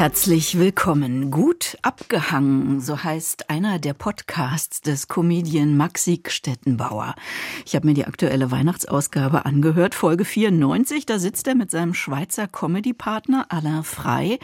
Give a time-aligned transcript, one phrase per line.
[0.00, 1.30] Herzlich willkommen.
[1.30, 7.14] Gut abgehangen, so heißt einer der Podcasts des Comedian Maxi Stettenbauer.
[7.66, 11.04] Ich habe mir die aktuelle Weihnachtsausgabe angehört, Folge 94.
[11.04, 14.38] Da sitzt er mit seinem Schweizer Comedy-Partner Alain Frey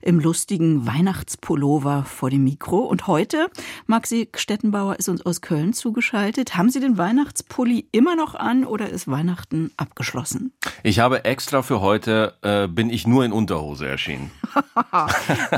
[0.00, 2.78] im lustigen Weihnachtspullover vor dem Mikro.
[2.78, 3.50] Und heute,
[3.88, 6.56] Maxi Stettenbauer ist uns aus Köln zugeschaltet.
[6.56, 10.52] Haben Sie den Weihnachtspulli immer noch an oder ist Weihnachten abgeschlossen?
[10.84, 14.30] Ich habe extra für heute, äh, bin ich nur in Unterhose erschienen.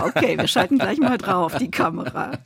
[0.01, 2.38] okay, wir schalten gleich mal drauf, die Kamera.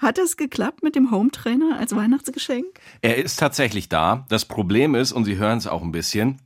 [0.00, 2.66] Hat es geklappt mit dem Hometrainer als Weihnachtsgeschenk?
[3.02, 4.26] Er ist tatsächlich da.
[4.28, 6.38] Das Problem ist, und Sie hören es auch ein bisschen,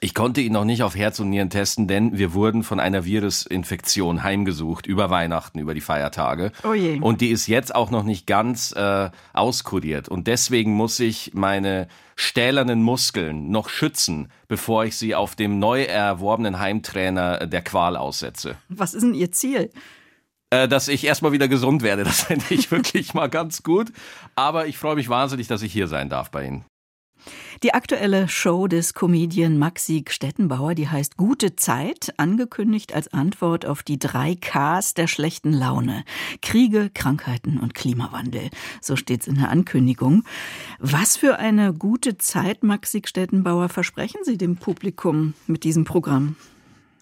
[0.00, 3.04] ich konnte ihn noch nicht auf Herz und Nieren testen, denn wir wurden von einer
[3.04, 6.52] Virusinfektion heimgesucht über Weihnachten, über die Feiertage.
[6.64, 7.00] Oh je.
[7.00, 10.08] Und die ist jetzt auch noch nicht ganz äh, auskuriert.
[10.08, 15.82] Und deswegen muss ich meine stählernen Muskeln noch schützen, bevor ich sie auf dem neu
[15.82, 18.56] erworbenen Heimtrainer der Qual aussetze.
[18.68, 19.70] Was ist denn Ihr Ziel?
[20.50, 22.04] Äh, dass ich erstmal wieder gesund werde.
[22.04, 23.92] Das fände ich wirklich mal ganz gut.
[24.36, 26.64] Aber ich freue mich wahnsinnig, dass ich hier sein darf bei Ihnen.
[27.62, 33.82] Die aktuelle Show des Comedian Maxi Stettenbauer, die heißt Gute Zeit, angekündigt als Antwort auf
[33.82, 36.04] die drei Ks der schlechten Laune.
[36.42, 38.50] Kriege, Krankheiten und Klimawandel.
[38.80, 40.24] So steht's in der Ankündigung.
[40.78, 46.36] Was für eine gute Zeit, Maxi Stettenbauer, versprechen Sie dem Publikum mit diesem Programm?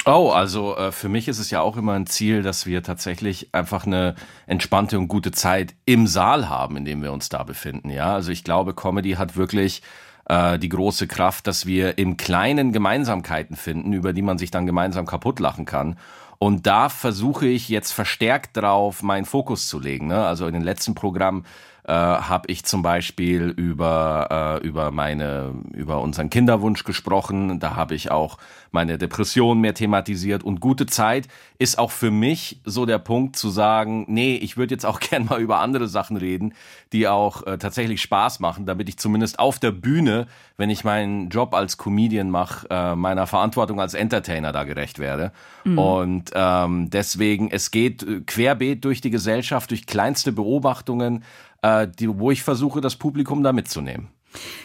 [0.08, 3.48] Oh, also äh, für mich ist es ja auch immer ein Ziel, dass wir tatsächlich
[3.52, 4.14] einfach eine
[4.46, 7.90] entspannte und gute Zeit im Saal haben, in dem wir uns da befinden.
[7.90, 9.82] Ja, also ich glaube, Comedy hat wirklich
[10.28, 14.66] äh, die große Kraft, dass wir im Kleinen Gemeinsamkeiten finden, über die man sich dann
[14.66, 15.96] gemeinsam kaputt lachen kann.
[16.38, 20.08] Und da versuche ich jetzt verstärkt drauf, meinen Fokus zu legen.
[20.08, 20.26] Ne?
[20.26, 21.44] Also in den letzten Programmen
[21.84, 27.60] äh, habe ich zum Beispiel über äh, über meine über unseren Kinderwunsch gesprochen.
[27.60, 28.38] Da habe ich auch
[28.76, 31.28] meine Depression mehr thematisiert und gute Zeit
[31.58, 35.24] ist auch für mich so der Punkt zu sagen, nee, ich würde jetzt auch gern
[35.24, 36.52] mal über andere Sachen reden,
[36.92, 40.26] die auch äh, tatsächlich Spaß machen, damit ich zumindest auf der Bühne,
[40.58, 45.32] wenn ich meinen Job als Comedian mache, äh, meiner Verantwortung als Entertainer da gerecht werde.
[45.64, 45.78] Mhm.
[45.78, 51.24] Und ähm, deswegen, es geht äh, querbeet durch die Gesellschaft, durch kleinste Beobachtungen,
[51.62, 54.08] äh, die, wo ich versuche, das Publikum da mitzunehmen.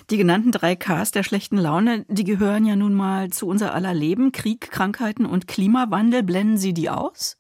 [0.10, 3.94] Die genannten drei Ks der schlechten Laune, die gehören ja nun mal zu unser aller
[3.94, 4.32] Leben.
[4.32, 6.24] Krieg, Krankheiten und Klimawandel.
[6.24, 7.38] Blenden Sie die aus?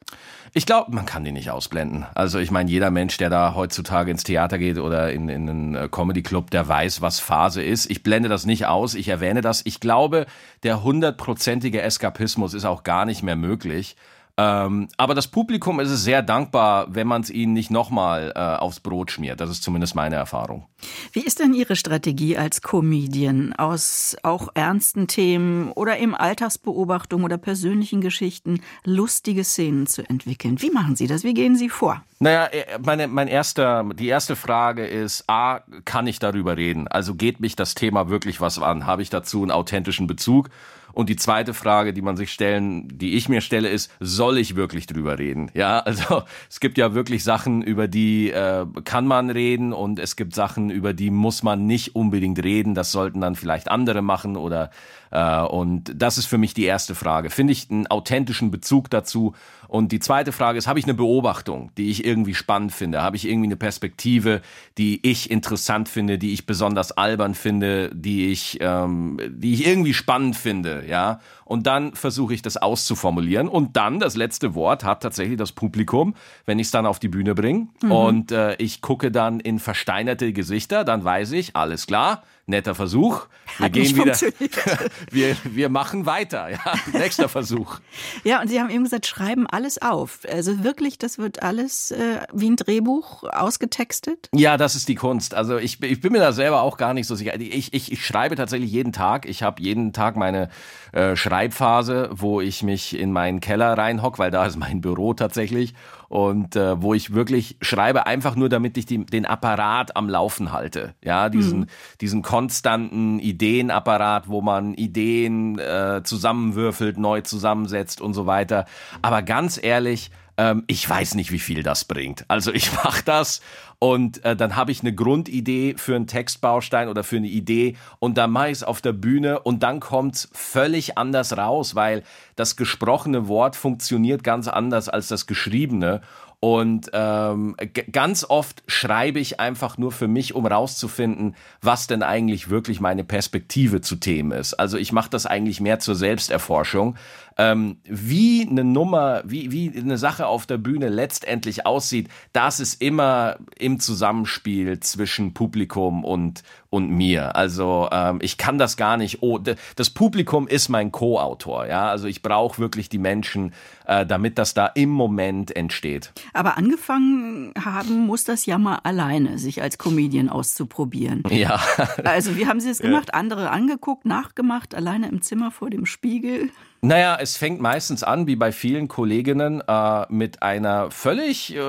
[0.53, 2.05] Ich glaube, man kann die nicht ausblenden.
[2.13, 5.75] Also ich meine, jeder Mensch, der da heutzutage ins Theater geht oder in, in einen
[5.75, 7.89] äh, Comedy-Club, der weiß, was Phase ist.
[7.89, 9.65] Ich blende das nicht aus, ich erwähne das.
[9.65, 10.25] Ich glaube,
[10.63, 13.95] der hundertprozentige Eskapismus ist auch gar nicht mehr möglich.
[14.37, 18.39] Ähm, aber das Publikum ist es sehr dankbar, wenn man es ihnen nicht nochmal äh,
[18.39, 19.39] aufs Brot schmiert.
[19.39, 20.67] Das ist zumindest meine Erfahrung.
[21.11, 27.37] Wie ist denn Ihre Strategie als Comedian, aus auch ernsten Themen oder eben Alltagsbeobachtung oder
[27.37, 30.61] persönlichen Geschichten lustige Szenen zu entwickeln?
[30.61, 31.23] Wie machen Sie das?
[31.23, 32.01] Wie gehen Sie vor?
[32.19, 36.87] Naja, äh, meine, mein erster, die erste Frage ist, A, kann ich darüber reden?
[36.87, 38.85] Also geht mich das Thema wirklich was an?
[38.85, 40.49] Habe ich dazu einen authentischen Bezug?
[40.93, 44.55] Und die zweite Frage, die man sich stellen, die ich mir stelle, ist, soll ich
[44.55, 45.51] wirklich drüber reden?
[45.53, 50.15] Ja, also es gibt ja wirklich Sachen, über die äh, kann man reden und es
[50.15, 52.75] gibt Sachen, über die muss man nicht unbedingt reden.
[52.75, 54.71] Das sollten dann vielleicht andere machen oder
[55.17, 57.29] und das ist für mich die erste Frage.
[57.29, 59.33] Finde ich einen authentischen Bezug dazu?
[59.67, 63.01] Und die zweite Frage ist, habe ich eine Beobachtung, die ich irgendwie spannend finde?
[63.01, 64.41] Habe ich irgendwie eine Perspektive,
[64.77, 69.93] die ich interessant finde, die ich besonders albern finde, die ich, ähm, die ich irgendwie
[69.93, 71.19] spannend finde, ja?
[71.51, 73.49] Und dann versuche ich das auszuformulieren.
[73.49, 77.09] Und dann, das letzte Wort hat tatsächlich das Publikum, wenn ich es dann auf die
[77.09, 77.67] Bühne bringe.
[77.81, 77.91] Mhm.
[77.91, 83.27] Und äh, ich gucke dann in versteinerte Gesichter, dann weiß ich, alles klar, netter Versuch.
[83.57, 84.17] Wir Hat gehen wieder.
[85.11, 86.49] wir, wir machen weiter.
[86.49, 86.59] Ja,
[86.93, 87.79] nächster Versuch.
[88.23, 90.19] Ja, und Sie haben eben gesagt, schreiben alles auf.
[90.31, 94.29] Also wirklich, das wird alles äh, wie ein Drehbuch ausgetextet?
[94.33, 95.33] Ja, das ist die Kunst.
[95.33, 97.39] Also ich, ich bin mir da selber auch gar nicht so sicher.
[97.39, 99.25] Ich, ich, ich schreibe tatsächlich jeden Tag.
[99.25, 100.49] Ich habe jeden Tag meine
[100.93, 105.73] äh, Schreibphase, wo ich mich in meinen Keller reinhock, weil da ist mein Büro tatsächlich
[106.07, 110.51] und äh, wo ich wirklich schreibe einfach nur, damit ich die, den Apparat am Laufen
[110.51, 110.93] halte.
[111.03, 111.67] Ja, diesen, mhm.
[111.99, 118.65] diesen konstanten Ideenapparat, wo man Ideen äh, zusammenwürfelt, neu zusammensetzt und so weiter.
[119.01, 122.25] Aber ganz ehrlich, ähm, ich weiß nicht, wie viel das bringt.
[122.27, 123.41] Also ich mache das
[123.83, 128.15] und äh, dann habe ich eine Grundidee für einen Textbaustein oder für eine Idee und
[128.15, 132.03] dann mache ich es auf der Bühne und dann kommt's völlig anders raus, weil
[132.35, 136.01] das gesprochene Wort funktioniert ganz anders als das geschriebene
[136.43, 137.55] Und ähm,
[137.91, 143.03] ganz oft schreibe ich einfach nur für mich, um rauszufinden, was denn eigentlich wirklich meine
[143.03, 144.55] Perspektive zu Themen ist.
[144.55, 146.95] Also ich mache das eigentlich mehr zur Selbsterforschung.
[147.37, 152.81] Ähm, wie eine Nummer, wie, wie eine Sache auf der Bühne letztendlich aussieht, das ist
[152.81, 157.35] immer im Zusammenspiel zwischen Publikum und, und mir.
[157.35, 159.21] Also ähm, ich kann das gar nicht.
[159.21, 161.67] Oh, das Publikum ist mein Co-Autor.
[161.67, 163.53] Ja, also ich brauche wirklich die Menschen,
[163.85, 166.13] äh, damit das da im Moment entsteht.
[166.33, 171.23] Aber angefangen haben muss das ja mal alleine, sich als Comedian auszuprobieren.
[171.31, 171.59] Ja.
[172.03, 173.15] Also wie haben Sie es gemacht?
[173.15, 176.51] Andere angeguckt, nachgemacht, alleine im Zimmer vor dem Spiegel?
[176.83, 181.61] Naja, es fängt meistens an, wie bei vielen Kolleginnen, äh, mit einer völlig äh,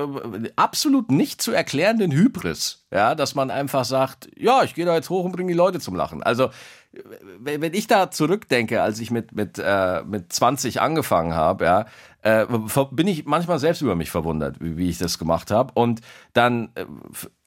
[0.55, 2.87] absolut nicht zu erklärenden Hybris.
[2.91, 5.79] Ja, dass man einfach sagt, ja, ich gehe da jetzt hoch und bringe die Leute
[5.79, 6.23] zum Lachen.
[6.23, 6.49] Also
[7.39, 11.85] wenn ich da zurückdenke, als ich mit mit äh, mit 20 angefangen habe, ja,
[12.23, 12.45] äh,
[12.91, 15.73] bin ich manchmal selbst über mich verwundert, wie, wie ich das gemacht habe.
[15.73, 15.99] Und
[16.31, 16.85] dann äh,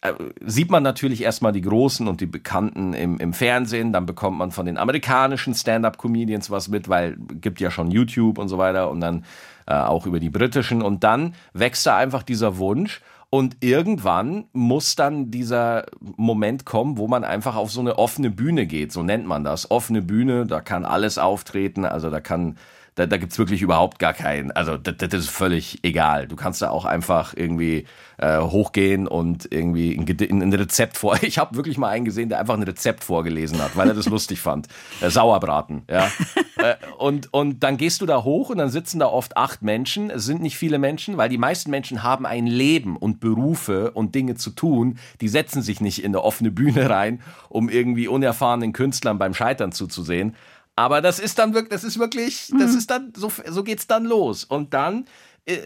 [0.02, 0.12] äh,
[0.44, 4.50] sieht man natürlich erstmal die Großen und die Bekannten im, im Fernsehen, dann bekommt man
[4.50, 9.00] von den amerikanischen Stand-up-Comedians was mit, weil gibt ja schon YouTube und so weiter und
[9.00, 9.25] dann
[9.67, 10.82] äh, auch über die britischen.
[10.82, 13.00] Und dann wächst da einfach dieser Wunsch.
[13.31, 18.67] Und irgendwann muss dann dieser Moment kommen, wo man einfach auf so eine offene Bühne
[18.67, 19.70] geht, so nennt man das.
[19.70, 22.56] Offene Bühne, da kann alles auftreten, also da kann
[22.96, 26.26] da, da gibt es wirklich überhaupt gar keinen, also das, das ist völlig egal.
[26.26, 27.84] Du kannst da auch einfach irgendwie
[28.16, 31.19] äh, hochgehen und irgendwie ein, ein Rezept vor.
[31.26, 34.06] Ich habe wirklich mal einen gesehen, der einfach ein Rezept vorgelesen hat, weil er das
[34.06, 34.69] lustig fand.
[35.02, 36.10] Äh, Sauerbraten, ja.
[36.56, 40.08] äh, und, und dann gehst du da hoch und dann sitzen da oft acht Menschen.
[40.08, 44.14] Es sind nicht viele Menschen, weil die meisten Menschen haben ein Leben und Berufe und
[44.14, 44.99] Dinge zu tun.
[45.20, 47.20] Die setzen sich nicht in eine offene Bühne rein,
[47.50, 50.34] um irgendwie unerfahrenen Künstlern beim Scheitern zuzusehen.
[50.76, 52.78] Aber das ist dann wirklich, das ist wirklich, das mhm.
[52.78, 54.44] ist dann, so, so geht's dann los.
[54.44, 55.06] Und dann
[55.46, 55.58] äh,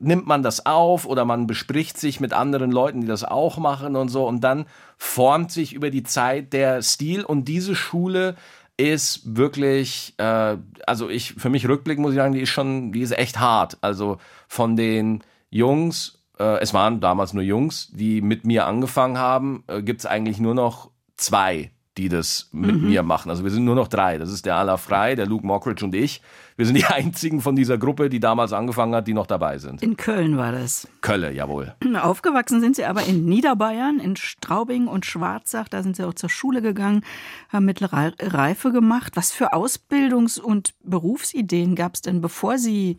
[0.00, 3.96] nimmt man das auf oder man bespricht sich mit anderen Leuten, die das auch machen
[3.96, 4.26] und so.
[4.26, 4.64] Und dann
[4.96, 7.22] formt sich über die Zeit der Stil.
[7.22, 8.34] Und diese Schule
[8.78, 10.56] ist wirklich, äh,
[10.86, 13.76] also ich, für mich rückblickend muss ich sagen, die ist schon, die ist echt hart.
[13.82, 14.16] Also
[14.48, 19.82] von den Jungs, äh, es waren damals nur Jungs, die mit mir angefangen haben, äh,
[19.82, 22.88] gibt's eigentlich nur noch zwei die das mit mhm.
[22.88, 23.30] mir machen.
[23.30, 24.18] Also wir sind nur noch drei.
[24.18, 26.20] Das ist der Ala Frei, der Luke Mockridge und ich.
[26.56, 29.82] Wir sind die einzigen von dieser Gruppe, die damals angefangen hat, die noch dabei sind.
[29.82, 30.88] In Köln war das.
[31.00, 31.74] Köln, jawohl.
[32.00, 35.68] Aufgewachsen sind Sie aber in Niederbayern, in Straubing und Schwarzach.
[35.68, 37.02] Da sind Sie auch zur Schule gegangen,
[37.48, 39.12] haben mittlere Reife gemacht.
[39.16, 42.98] Was für Ausbildungs- und Berufsideen gab es denn, bevor Sie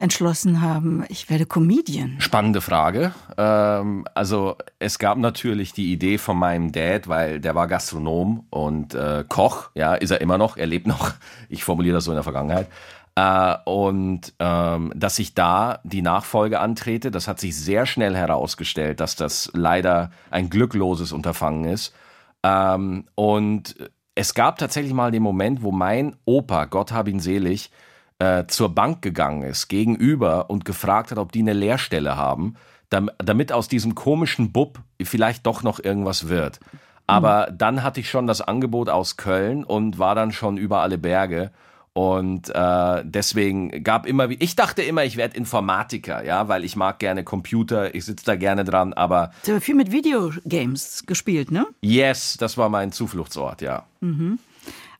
[0.00, 2.16] entschlossen haben, ich werde Comedian?
[2.18, 3.12] Spannende Frage.
[3.36, 8.94] Ähm, also es gab natürlich die Idee von meinem Dad, weil der war Gastronom und
[8.94, 11.12] äh, Koch, ja, ist er immer noch, er lebt noch.
[11.48, 12.68] Ich formuliere das so in der Vergangenheit.
[13.14, 19.00] Äh, und ähm, dass ich da die Nachfolge antrete, das hat sich sehr schnell herausgestellt,
[19.00, 21.94] dass das leider ein glückloses Unterfangen ist.
[22.42, 23.74] Ähm, und
[24.14, 27.70] es gab tatsächlich mal den Moment, wo mein Opa, Gott hab ihn selig,
[28.20, 32.54] äh, zur Bank gegangen ist, gegenüber und gefragt hat, ob die eine Lehrstelle haben,
[32.88, 36.60] damit aus diesem komischen Bub vielleicht doch noch irgendwas wird.
[37.06, 37.58] Aber mhm.
[37.58, 41.50] dann hatte ich schon das Angebot aus Köln und war dann schon über alle Berge.
[41.92, 46.76] Und äh, deswegen gab immer, wie ich dachte immer, ich werde Informatiker, ja, weil ich
[46.76, 49.32] mag gerne Computer, ich sitze da gerne dran, aber.
[49.44, 51.66] Du hast viel mit Videogames gespielt, ne?
[51.80, 53.86] Yes, das war mein Zufluchtsort, ja.
[54.00, 54.38] Mhm.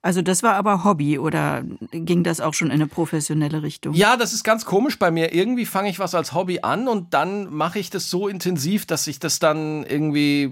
[0.02, 3.92] Also das war aber Hobby oder ging das auch schon in eine professionelle Richtung?
[3.92, 5.34] Ja, das ist ganz komisch bei mir.
[5.34, 9.04] Irgendwie fange ich was als Hobby an und dann mache ich das so intensiv, dass
[9.04, 10.50] sich das dann irgendwie äh,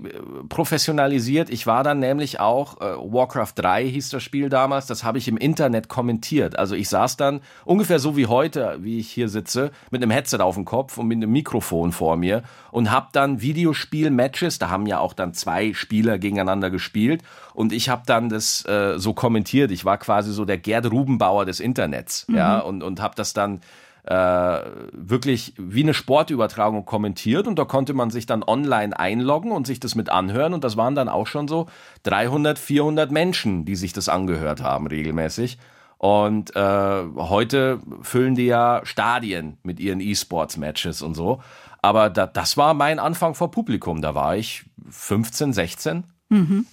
[0.50, 1.48] professionalisiert.
[1.48, 5.28] Ich war dann nämlich auch, äh, Warcraft 3 hieß das Spiel damals, das habe ich
[5.28, 6.58] im Internet kommentiert.
[6.58, 10.40] Also ich saß dann ungefähr so wie heute, wie ich hier sitze, mit einem Headset
[10.40, 14.84] auf dem Kopf und mit einem Mikrofon vor mir und habe dann Videospiel-Matches, da haben
[14.84, 17.22] ja auch dann zwei Spieler gegeneinander gespielt
[17.54, 19.37] und ich habe dann das äh, so kommentiert.
[19.70, 22.36] Ich war quasi so der Gerd Rubenbauer des Internets, mhm.
[22.36, 23.60] ja, und, und habe das dann
[24.04, 24.60] äh,
[24.92, 29.80] wirklich wie eine Sportübertragung kommentiert und da konnte man sich dann online einloggen und sich
[29.80, 31.66] das mit anhören und das waren dann auch schon so
[32.04, 35.58] 300, 400 Menschen, die sich das angehört haben regelmäßig.
[35.98, 41.42] Und äh, heute füllen die ja Stadien mit ihren E-Sports-Matches und so.
[41.82, 44.00] Aber da, das war mein Anfang vor Publikum.
[44.00, 46.04] Da war ich 15, 16.
[46.28, 46.66] Mhm.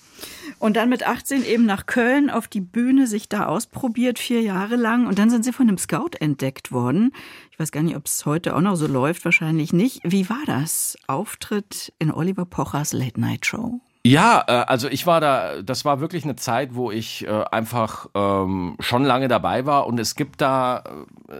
[0.59, 4.75] Und dann mit 18 eben nach Köln auf die Bühne, sich da ausprobiert, vier Jahre
[4.75, 5.07] lang.
[5.07, 7.11] Und dann sind Sie von einem Scout entdeckt worden.
[7.51, 10.01] Ich weiß gar nicht, ob es heute auch noch so läuft, wahrscheinlich nicht.
[10.03, 10.97] Wie war das?
[11.07, 13.79] Auftritt in Oliver Pochers Late Night Show?
[14.05, 18.07] Ja, äh, also ich war da, das war wirklich eine Zeit, wo ich äh, einfach
[18.13, 20.83] ähm, schon lange dabei war und es gibt da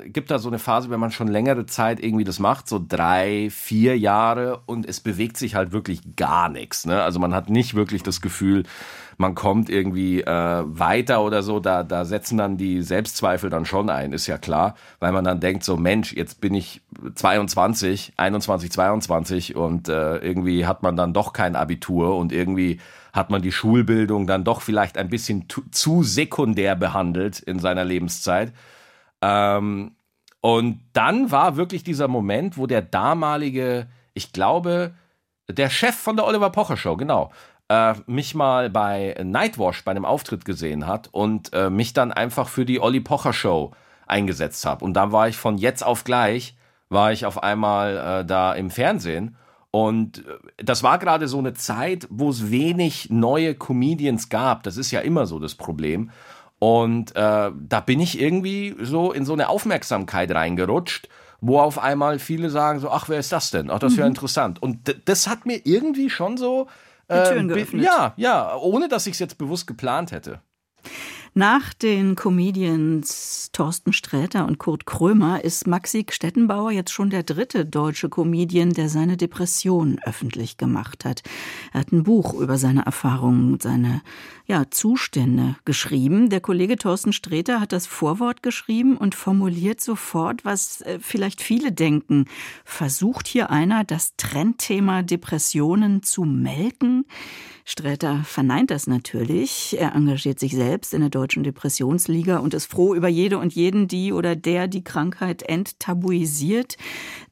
[0.06, 3.50] gibt da so eine Phase, wenn man schon längere Zeit irgendwie das macht, so drei,
[3.52, 6.86] vier Jahre und es bewegt sich halt wirklich gar nichts.
[6.86, 7.02] Ne?
[7.02, 8.64] Also man hat nicht wirklich das Gefühl,
[9.18, 11.60] man kommt irgendwie äh, weiter oder so.
[11.60, 15.40] Da, da setzen dann die Selbstzweifel dann schon ein, ist ja klar, weil man dann
[15.40, 16.82] denkt so, Mensch, jetzt bin ich
[17.14, 22.80] 22, 21, 22 und äh, irgendwie hat man dann doch kein Abitur und irgendwie
[23.14, 28.52] hat man die Schulbildung dann doch vielleicht ein bisschen zu sekundär behandelt in seiner Lebenszeit.
[29.26, 29.96] Ähm,
[30.42, 34.94] und dann war wirklich dieser Moment, wo der damalige, ich glaube,
[35.50, 37.32] der Chef von der Oliver Pocher Show, genau,
[37.68, 42.48] äh, mich mal bei Nightwash bei einem Auftritt gesehen hat und äh, mich dann einfach
[42.48, 43.72] für die Olli Pocher Show
[44.06, 44.86] eingesetzt habe.
[44.86, 46.56] Und dann war ich von jetzt auf gleich,
[46.90, 49.38] war ich auf einmal äh, da im Fernsehen.
[49.72, 54.62] Und äh, das war gerade so eine Zeit, wo es wenig neue Comedians gab.
[54.62, 56.12] Das ist ja immer so das Problem.
[56.66, 62.18] Und äh, da bin ich irgendwie so in so eine Aufmerksamkeit reingerutscht, wo auf einmal
[62.18, 63.70] viele sagen so, ach, wer ist das denn?
[63.70, 64.16] Ach, das wäre mhm.
[64.16, 64.64] interessant.
[64.64, 66.68] Und das hat mir irgendwie schon so
[67.08, 67.84] die Türen äh.
[67.84, 70.42] Ja, ja, ohne dass ich es jetzt bewusst geplant hätte.
[71.38, 77.66] Nach den Comedians Thorsten Sträter und Kurt Krömer ist Maxi Stettenbauer jetzt schon der dritte
[77.66, 81.24] deutsche Comedian, der seine Depression öffentlich gemacht hat.
[81.74, 84.02] Er hat ein Buch über seine Erfahrungen, seine
[84.48, 86.30] ja, Zustände geschrieben.
[86.30, 91.72] Der Kollege Thorsten Sträter hat das Vorwort geschrieben und formuliert sofort, was äh, vielleicht viele
[91.72, 92.26] denken.
[92.64, 97.06] Versucht hier einer, das Trendthema Depressionen zu melken?
[97.68, 99.76] Sträter verneint das natürlich.
[99.80, 103.88] Er engagiert sich selbst in der Deutschen Depressionsliga und ist froh über jede und jeden,
[103.88, 106.78] die oder der die Krankheit enttabuisiert.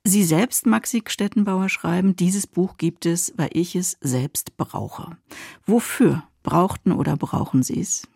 [0.03, 5.17] Sie selbst, Maxi Stettenbauer, schreiben, dieses Buch gibt es, weil ich es selbst brauche.
[5.67, 8.07] Wofür brauchten oder brauchen Sie es?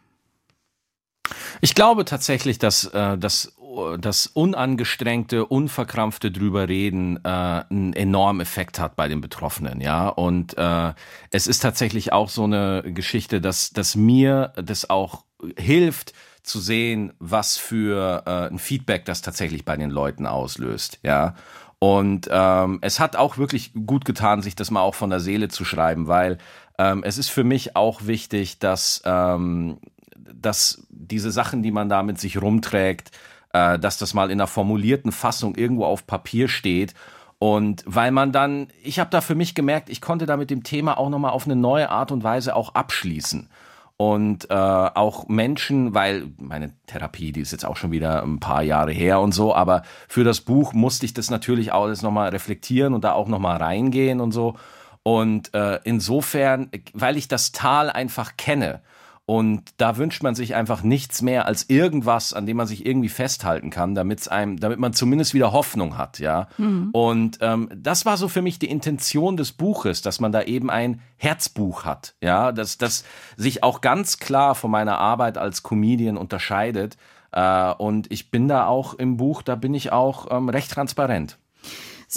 [1.61, 3.53] Ich glaube tatsächlich, dass äh, das
[3.99, 10.07] das unangestrengte, unverkrampfte drüber reden äh, einen enormen Effekt hat bei den Betroffenen, ja.
[10.07, 10.93] Und äh,
[11.31, 15.25] es ist tatsächlich auch so eine Geschichte, dass, dass mir das auch
[15.57, 21.35] hilft zu sehen, was für äh, ein Feedback das tatsächlich bei den Leuten auslöst, ja.
[21.79, 25.47] Und ähm, es hat auch wirklich gut getan, sich das mal auch von der Seele
[25.47, 26.39] zu schreiben, weil
[26.79, 29.77] ähm, es ist für mich auch wichtig, dass, ähm,
[30.15, 33.11] dass diese Sachen, die man da mit sich rumträgt,
[33.53, 36.93] äh, dass das mal in einer formulierten Fassung irgendwo auf Papier steht.
[37.39, 40.63] Und weil man dann, ich habe da für mich gemerkt, ich konnte da mit dem
[40.63, 43.49] Thema auch nochmal auf eine neue Art und Weise auch abschließen.
[43.97, 48.61] Und äh, auch Menschen, weil meine Therapie, die ist jetzt auch schon wieder ein paar
[48.61, 52.93] Jahre her und so, aber für das Buch musste ich das natürlich alles nochmal reflektieren
[52.93, 54.55] und da auch nochmal reingehen und so.
[55.01, 58.81] Und äh, insofern, weil ich das Tal einfach kenne
[59.29, 63.09] und da wünscht man sich einfach nichts mehr als irgendwas, an dem man sich irgendwie
[63.09, 66.47] festhalten kann, damit einem, damit man zumindest wieder Hoffnung hat, ja.
[66.57, 66.91] Mhm.
[66.93, 70.69] Und ähm, das war so für mich die Intention des Buches, dass man da eben
[70.69, 73.03] ein Herzbuch hat, ja, dass das
[73.35, 76.95] sich auch ganz klar von meiner Arbeit als Comedian unterscheidet.
[77.33, 81.37] Äh, und ich bin da auch im Buch, da bin ich auch ähm, recht transparent.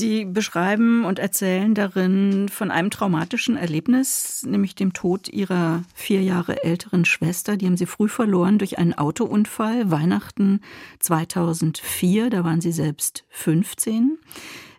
[0.00, 6.64] Sie beschreiben und erzählen darin von einem traumatischen Erlebnis, nämlich dem Tod Ihrer vier Jahre
[6.64, 7.56] älteren Schwester.
[7.56, 10.60] Die haben Sie früh verloren durch einen Autounfall, Weihnachten
[10.98, 12.30] 2004.
[12.30, 14.18] Da waren Sie selbst 15.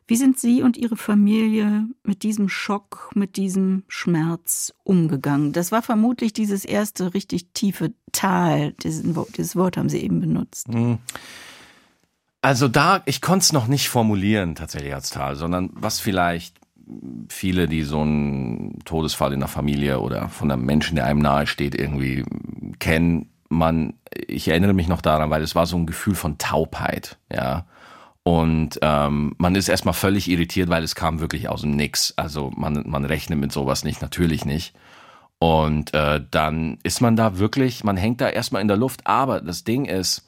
[0.07, 5.53] Wie sind Sie und Ihre Familie mit diesem Schock, mit diesem Schmerz umgegangen?
[5.53, 8.73] Das war vermutlich dieses erste richtig tiefe Tal.
[8.73, 9.15] Dieses
[9.55, 10.67] Wort haben Sie eben benutzt.
[10.67, 10.97] Mhm.
[12.41, 16.55] Also da, ich konnte es noch nicht formulieren tatsächlich als Tal, sondern was vielleicht
[17.29, 21.47] viele, die so einen Todesfall in der Familie oder von einem Menschen, der einem nahe
[21.47, 22.25] steht, irgendwie
[22.79, 23.29] kennen.
[23.49, 23.93] Man,
[24.27, 27.65] ich erinnere mich noch daran, weil es war so ein Gefühl von Taubheit, ja.
[28.23, 32.13] Und ähm, man ist erstmal völlig irritiert, weil es kam wirklich aus dem Nix.
[32.17, 34.75] Also man, man rechnet mit sowas nicht, natürlich nicht.
[35.39, 39.07] Und äh, dann ist man da wirklich, man hängt da erstmal in der Luft.
[39.07, 40.23] Aber das Ding ist,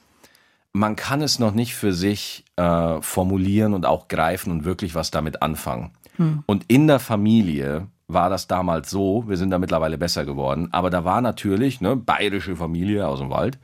[0.73, 5.11] man kann es noch nicht für sich äh, formulieren und auch greifen und wirklich was
[5.11, 5.91] damit anfangen.
[6.17, 6.43] Hm.
[6.47, 10.89] Und in der Familie war das damals so, wir sind da mittlerweile besser geworden, aber
[10.89, 13.59] da war natürlich, ne, bayerische Familie aus dem Wald,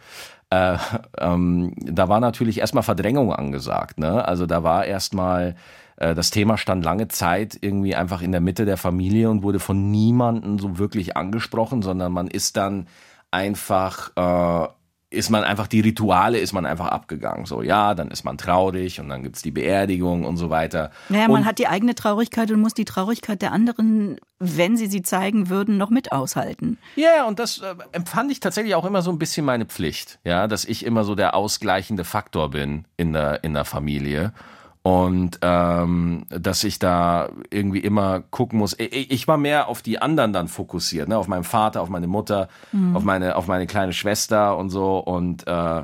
[0.51, 0.78] äh,
[1.20, 4.00] ähm, da war natürlich erstmal Verdrängung angesagt.
[4.00, 4.25] Ne?
[4.25, 5.56] Also da war erstmal,
[5.98, 9.60] äh, das Thema stand lange Zeit irgendwie einfach in der Mitte der Familie und wurde
[9.60, 12.88] von niemandem so wirklich angesprochen, sondern man ist dann
[13.32, 14.68] einfach äh,
[15.12, 17.46] ist man einfach, die Rituale ist man einfach abgegangen.
[17.46, 20.92] So, ja, dann ist man traurig und dann gibt's die Beerdigung und so weiter.
[21.10, 24.86] Naja, und man hat die eigene Traurigkeit und muss die Traurigkeit der anderen, wenn sie
[24.86, 26.78] sie zeigen würden, noch mit aushalten.
[26.96, 30.48] Ja, und das äh, empfand ich tatsächlich auch immer so ein bisschen meine Pflicht, ja,
[30.48, 34.34] dass ich immer so der ausgleichende Faktor bin in der, in der Familie
[34.81, 38.75] und ähm, dass ich da irgendwie immer gucken muss.
[38.79, 41.17] Ich, ich war mehr auf die anderen dann fokussiert, ne?
[41.17, 42.95] auf meinen Vater, auf meine Mutter, mhm.
[42.95, 45.83] auf meine auf meine kleine Schwester und so und äh,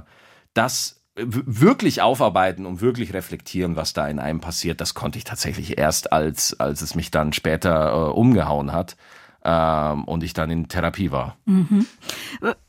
[0.53, 5.77] das wirklich aufarbeiten und wirklich reflektieren, was da in einem passiert, das konnte ich tatsächlich
[5.77, 8.95] erst als als es mich dann später äh, umgehauen hat
[9.43, 11.37] ähm, und ich dann in Therapie war.
[11.45, 11.85] Mhm.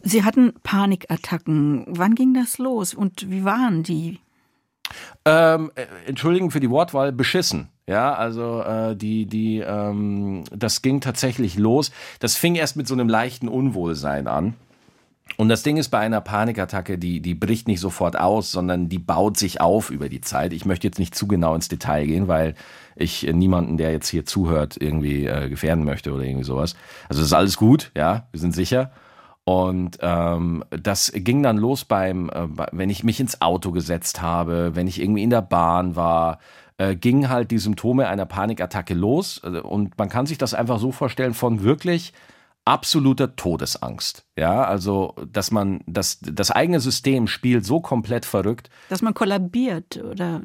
[0.01, 1.87] Sie hatten Panikattacken.
[1.89, 4.21] Wann ging das los und wie waren die?
[5.25, 7.69] Ähm, äh, entschuldigen für die Wortwahl, beschissen.
[7.89, 11.93] Ja, also äh, die, die, ähm, das ging tatsächlich los.
[12.21, 14.55] Das fing erst mit so einem leichten Unwohlsein an.
[15.37, 18.99] Und das Ding ist bei einer Panikattacke, die, die bricht nicht sofort aus, sondern die
[18.99, 20.53] baut sich auf über die Zeit.
[20.53, 22.55] Ich möchte jetzt nicht zu genau ins Detail gehen, weil
[22.95, 26.75] ich niemanden, der jetzt hier zuhört, irgendwie äh, gefährden möchte oder irgendwie sowas.
[27.09, 28.93] Also ist alles gut, ja, wir sind sicher.
[29.49, 34.75] Und ähm, das ging dann los beim, äh, wenn ich mich ins Auto gesetzt habe,
[34.75, 36.41] wenn ich irgendwie in der Bahn war,
[36.79, 39.41] äh, gingen halt die Symptome einer Panikattacke los.
[39.45, 42.13] Äh, und man kann sich das einfach so vorstellen von wirklich
[42.65, 44.27] absoluter Todesangst.
[44.37, 48.69] Ja, also, dass man, das, das eigene System spielt so komplett verrückt.
[48.89, 50.43] Dass man kollabiert, oder?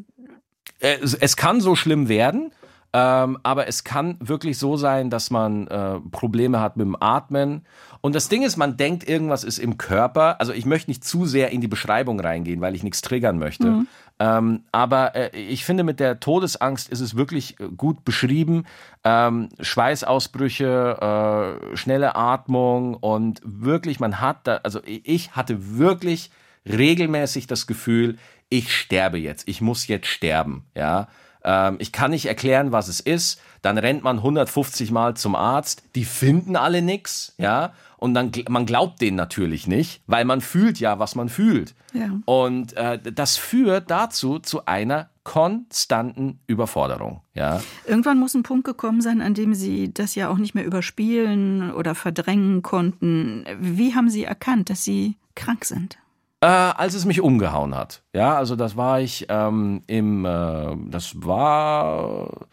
[0.79, 2.51] Es, es kann so schlimm werden.
[2.93, 7.65] Ähm, aber es kann wirklich so sein, dass man äh, Probleme hat mit dem Atmen.
[8.01, 10.41] Und das Ding ist, man denkt, irgendwas ist im Körper.
[10.41, 13.67] Also ich möchte nicht zu sehr in die Beschreibung reingehen, weil ich nichts triggern möchte.
[13.67, 13.87] Mhm.
[14.19, 18.65] Ähm, aber äh, ich finde, mit der Todesangst ist es wirklich äh, gut beschrieben.
[19.05, 26.29] Ähm, Schweißausbrüche, äh, schnelle Atmung und wirklich, man hat da, also ich hatte wirklich
[26.67, 28.17] regelmäßig das Gefühl,
[28.49, 31.07] ich sterbe jetzt, ich muss jetzt sterben, ja
[31.43, 33.41] ähm, ich kann nicht erklären, was es ist.
[33.61, 35.83] Dann rennt man 150 Mal zum Arzt.
[35.95, 37.73] Die finden alle nix, ja.
[37.97, 41.75] Und dann man glaubt denen natürlich nicht, weil man fühlt ja, was man fühlt.
[41.93, 42.09] Ja.
[42.25, 47.21] Und äh, das führt dazu zu einer konstanten Überforderung.
[47.35, 47.61] Ja.
[47.85, 51.71] Irgendwann muss ein Punkt gekommen sein, an dem Sie das ja auch nicht mehr überspielen
[51.71, 53.45] oder verdrängen konnten.
[53.59, 55.99] Wie haben Sie erkannt, dass Sie krank sind?
[56.43, 58.01] Äh, als es mich umgehauen hat.
[58.15, 62.47] Ja, also das war ich ähm, im, äh, das war,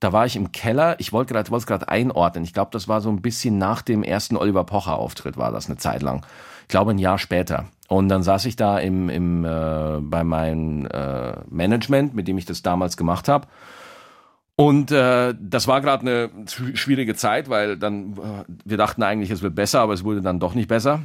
[0.00, 0.98] da war ich im Keller.
[0.98, 2.44] Ich wollte gerade, wollte einordnen.
[2.44, 5.66] Ich glaube, das war so ein bisschen nach dem ersten Oliver Pocher Auftritt war das
[5.66, 6.24] eine Zeit lang.
[6.62, 7.66] Ich glaube ein Jahr später.
[7.88, 12.46] Und dann saß ich da im, im äh, bei meinem äh, Management, mit dem ich
[12.46, 13.46] das damals gemacht habe.
[14.56, 16.30] Und äh, das war gerade eine
[16.76, 20.40] schwierige Zeit, weil dann äh, wir dachten eigentlich, es wird besser, aber es wurde dann
[20.40, 21.02] doch nicht besser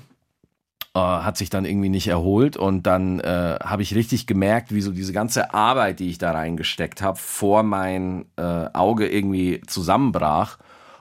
[0.96, 4.82] äh, hat sich dann irgendwie nicht erholt und dann äh, habe ich richtig gemerkt, wie
[4.82, 10.58] so diese ganze Arbeit, die ich da reingesteckt habe, vor mein äh, Auge irgendwie zusammenbrach.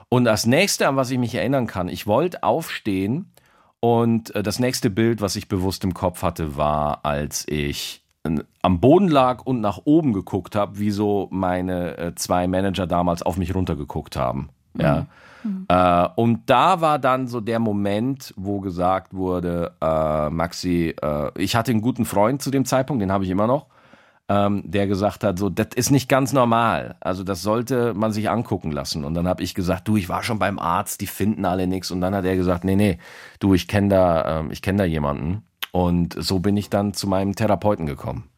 [0.09, 3.31] Und das nächste, an was ich mich erinnern kann, ich wollte aufstehen
[3.79, 8.03] und äh, das nächste Bild, was ich bewusst im Kopf hatte, war, als ich
[8.61, 13.21] am Boden lag und nach oben geguckt habe, wie so meine äh, zwei Manager damals
[13.21, 14.49] auf mich runtergeguckt haben.
[14.77, 15.07] Ja.
[15.67, 21.55] Äh, und da war dann so der Moment, wo gesagt wurde, äh, Maxi, äh, ich
[21.55, 23.67] hatte einen guten Freund zu dem Zeitpunkt, den habe ich immer noch,
[24.29, 26.95] ähm, der gesagt hat, so, das ist nicht ganz normal.
[27.01, 29.03] Also das sollte man sich angucken lassen.
[29.03, 31.91] Und dann habe ich gesagt, du, ich war schon beim Arzt, die finden alle nichts.
[31.91, 32.99] Und dann hat er gesagt, nee, nee,
[33.39, 35.43] du, ich kenne da, ähm, ich kenne da jemanden.
[35.71, 38.29] Und so bin ich dann zu meinem Therapeuten gekommen.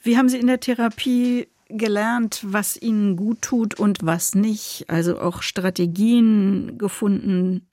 [0.00, 4.86] Wie haben Sie in der Therapie gelernt, was ihnen gut tut und was nicht.
[4.88, 7.66] Also auch Strategien gefunden,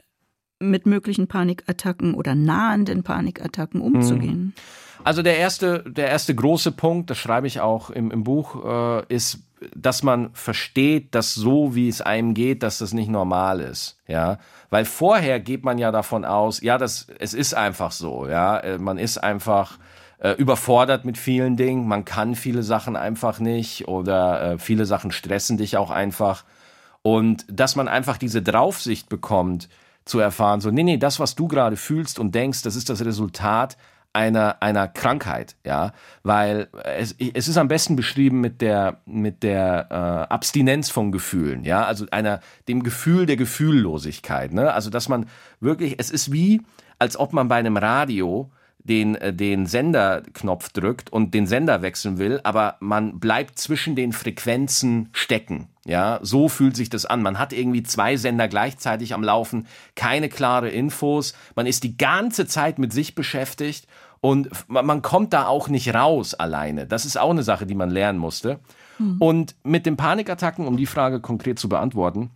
[0.59, 4.31] mit möglichen Panikattacken oder nahenden Panikattacken umzugehen.
[4.31, 4.53] Hm.
[5.03, 9.13] Also der erste, der erste große Punkt, das schreibe ich auch im, im Buch, äh,
[9.13, 9.39] ist,
[9.75, 14.39] dass man versteht, dass so wie es einem geht, dass das nicht normal ist, ja,
[14.69, 18.77] weil vorher geht man ja davon aus, ja, das, es ist einfach so, ja, äh,
[18.77, 19.79] man ist einfach
[20.19, 21.88] äh, überfordert mit vielen Dingen.
[21.88, 26.45] Man kann viele Sachen einfach nicht oder äh, viele Sachen stressen dich auch einfach.
[27.01, 29.69] Und dass man einfach diese Draufsicht bekommt,
[30.05, 33.05] zu erfahren, so, nee, nee, das, was du gerade fühlst und denkst, das ist das
[33.05, 33.77] Resultat
[34.12, 39.88] einer, einer Krankheit, ja, weil es, es ist am besten beschrieben mit der, mit der
[39.91, 45.27] äh, Abstinenz von Gefühlen, ja, also einer, dem Gefühl der Gefühllosigkeit, ne, also dass man
[45.60, 46.62] wirklich, es ist wie,
[46.97, 48.49] als ob man bei einem Radio
[48.89, 54.12] den, äh, den Senderknopf drückt und den Sender wechseln will, aber man bleibt zwischen den
[54.12, 55.69] Frequenzen stecken.
[55.86, 57.21] Ja, so fühlt sich das an.
[57.21, 61.34] Man hat irgendwie zwei Sender gleichzeitig am Laufen, keine klare Infos.
[61.56, 63.88] Man ist die ganze Zeit mit sich beschäftigt
[64.21, 66.86] Und man kommt da auch nicht raus alleine.
[66.86, 68.60] Das ist auch eine Sache, die man lernen musste.
[68.97, 69.17] Mhm.
[69.19, 72.30] Und mit den Panikattacken, um die Frage konkret zu beantworten,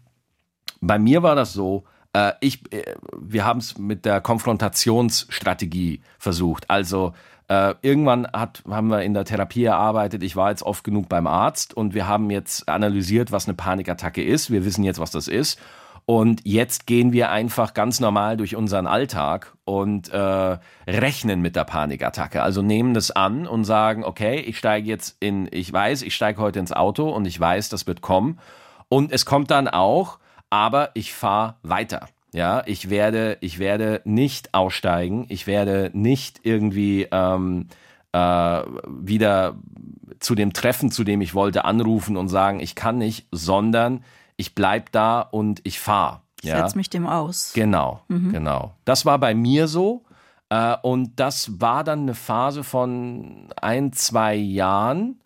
[0.79, 6.69] bei mir war das so, äh, ich, äh, wir haben es mit der Konfrontationsstrategie versucht.
[6.69, 7.13] Also
[7.49, 11.27] äh, irgendwann hat, haben wir in der Therapie erarbeitet, ich war jetzt oft genug beim
[11.27, 14.49] Arzt und wir haben jetzt analysiert, was eine Panikattacke ist.
[14.49, 15.59] Wir wissen jetzt, was das ist.
[16.05, 21.63] Und jetzt gehen wir einfach ganz normal durch unseren Alltag und äh, rechnen mit der
[21.63, 22.43] Panikattacke.
[22.43, 26.41] Also nehmen das an und sagen, okay, ich steige jetzt in, ich weiß, ich steige
[26.41, 28.39] heute ins Auto und ich weiß, das wird kommen.
[28.89, 30.19] Und es kommt dann auch,
[30.53, 32.09] aber ich fahre weiter.
[32.31, 35.25] Ja, ich werde, ich werde nicht aussteigen.
[35.29, 37.69] Ich werde nicht irgendwie ähm,
[38.11, 38.17] äh,
[38.87, 39.55] wieder
[40.19, 44.03] zu dem Treffen, zu dem ich wollte, anrufen und sagen, ich kann nicht, sondern
[44.37, 46.21] ich bleib da und ich fahre.
[46.43, 46.57] Ich ja?
[46.57, 47.53] setze mich dem aus.
[47.55, 48.31] Genau, mhm.
[48.31, 48.75] genau.
[48.85, 50.03] Das war bei mir so.
[50.49, 55.19] Äh, und das war dann eine Phase von ein, zwei Jahren.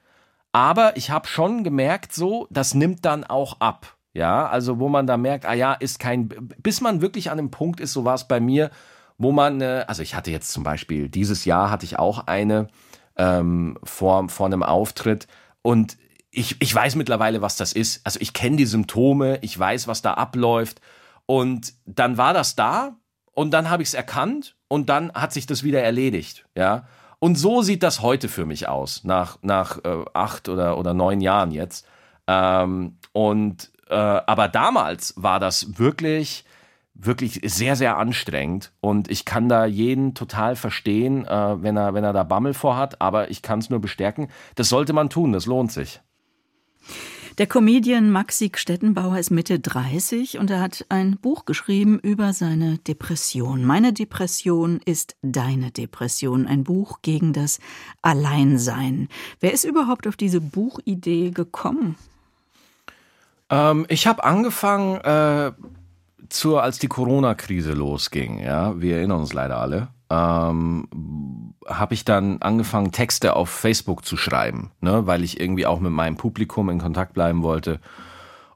[0.53, 3.96] Aber ich habe schon gemerkt, so, das nimmt dann auch ab.
[4.17, 7.51] Ja, also wo man da merkt, ah ja, ist kein, bis man wirklich an dem
[7.51, 8.71] Punkt ist, so war es bei mir,
[9.19, 12.67] wo man, äh, also ich hatte jetzt zum Beispiel, dieses Jahr hatte ich auch eine
[13.15, 15.27] ähm, vor, vor einem Auftritt
[15.61, 15.99] und
[16.31, 18.01] ich, ich weiß mittlerweile, was das ist.
[18.05, 20.81] Also ich kenne die Symptome, ich weiß, was da abläuft.
[21.27, 22.95] Und dann war das da
[23.33, 26.47] und dann habe ich es erkannt und dann hat sich das wieder erledigt.
[26.55, 26.87] Ja.
[27.19, 31.21] Und so sieht das heute für mich aus, nach, nach äh, acht oder, oder neun
[31.21, 31.85] Jahren jetzt.
[32.27, 36.45] Ähm, und äh, aber damals war das wirklich
[36.99, 38.71] wirklich sehr, sehr anstrengend.
[38.81, 43.01] Und ich kann da jeden total verstehen, äh, wenn, er, wenn er da Bammel vorhat,
[43.01, 44.29] aber ich kann es nur bestärken.
[44.55, 46.01] Das sollte man tun, das lohnt sich.
[47.37, 52.79] Der Comedian Maxi Stettenbauer ist Mitte 30 und er hat ein Buch geschrieben über seine
[52.79, 53.63] Depression.
[53.63, 56.47] Meine Depression ist deine Depression.
[56.47, 57.59] Ein Buch gegen das
[58.01, 59.07] Alleinsein.
[59.39, 61.95] Wer ist überhaupt auf diese Buchidee gekommen?
[63.49, 65.51] Ähm, ich habe angefangen, äh,
[66.29, 68.39] zur, als die Corona-Krise losging.
[68.39, 74.15] Ja, wir erinnern uns leider alle ähm, habe ich dann angefangen, Texte auf Facebook zu
[74.17, 77.79] schreiben, ne, weil ich irgendwie auch mit meinem Publikum in Kontakt bleiben wollte.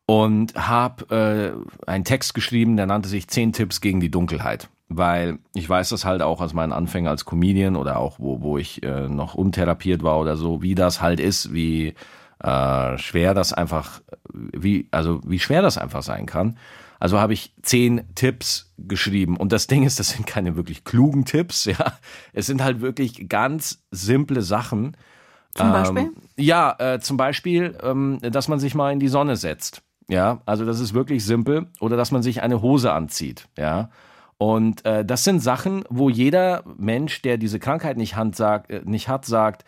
[0.07, 4.69] Und habe äh, einen Text geschrieben, der nannte sich Zehn Tipps gegen die Dunkelheit.
[4.89, 8.57] Weil ich weiß das halt auch aus meinen Anfängen als Comedian oder auch wo, wo
[8.57, 11.93] ich äh, noch untherapiert war oder so, wie das halt ist, wie
[12.43, 14.01] äh, schwer das einfach,
[14.33, 16.57] wie, also wie schwer das einfach sein kann.
[16.99, 19.35] Also habe ich zehn Tipps geschrieben.
[19.37, 21.93] Und das Ding ist, das sind keine wirklich klugen Tipps, ja.
[22.33, 24.95] Es sind halt wirklich ganz simple Sachen.
[25.55, 26.03] Zum Beispiel?
[26.03, 29.81] Ähm, ja, äh, zum Beispiel, ähm, dass man sich mal in die Sonne setzt.
[30.07, 31.67] Ja, also das ist wirklich simpel.
[31.79, 33.47] Oder dass man sich eine Hose anzieht.
[33.57, 33.89] Ja.
[34.37, 38.81] Und äh, das sind Sachen, wo jeder Mensch, der diese Krankheit nicht, Hand sagt, äh,
[38.85, 39.65] nicht hat, sagt,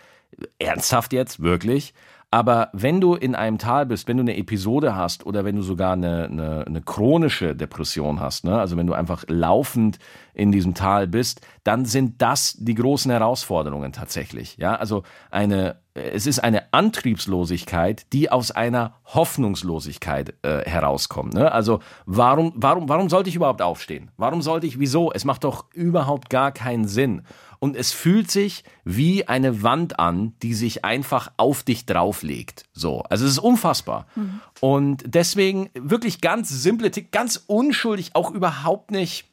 [0.59, 1.93] ernsthaft jetzt, wirklich?
[2.34, 5.62] Aber wenn du in einem Tal bist, wenn du eine Episode hast oder wenn du
[5.62, 8.58] sogar eine, eine, eine chronische Depression hast, ne?
[8.58, 10.00] also wenn du einfach laufend
[10.34, 14.58] in diesem Tal bist, dann sind das die großen Herausforderungen tatsächlich.
[14.58, 21.36] Ja, also eine, es ist eine Antriebslosigkeit, die aus einer Hoffnungslosigkeit äh, herauskommt.
[21.36, 21.52] Ne?
[21.52, 24.10] Also warum, warum, warum sollte ich überhaupt aufstehen?
[24.17, 25.12] Warum sollte ich, wieso?
[25.12, 27.22] Es macht doch überhaupt gar keinen Sinn
[27.63, 32.65] und es fühlt sich wie eine Wand an, die sich einfach auf dich drauflegt.
[32.73, 34.06] So, also es ist unfassbar.
[34.15, 34.41] Mhm.
[34.60, 39.32] Und deswegen wirklich ganz simple Tick, ganz unschuldig, auch überhaupt nicht,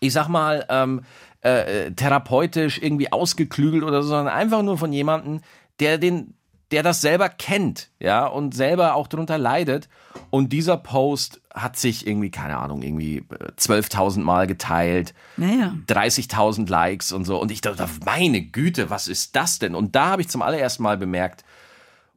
[0.00, 1.00] ich sag mal, ähm,
[1.40, 5.40] äh, therapeutisch irgendwie ausgeklügelt oder so, sondern einfach nur von jemandem,
[5.80, 6.34] der den
[6.72, 9.88] der das selber kennt, ja, und selber auch darunter leidet.
[10.30, 13.22] Und dieser Post hat sich irgendwie, keine Ahnung, irgendwie
[13.56, 15.74] 12.000 äh, Mal geteilt, naja.
[15.88, 17.40] 30.000 Likes und so.
[17.40, 19.74] Und ich dachte, meine Güte, was ist das denn?
[19.74, 21.44] Und da habe ich zum allerersten Mal bemerkt,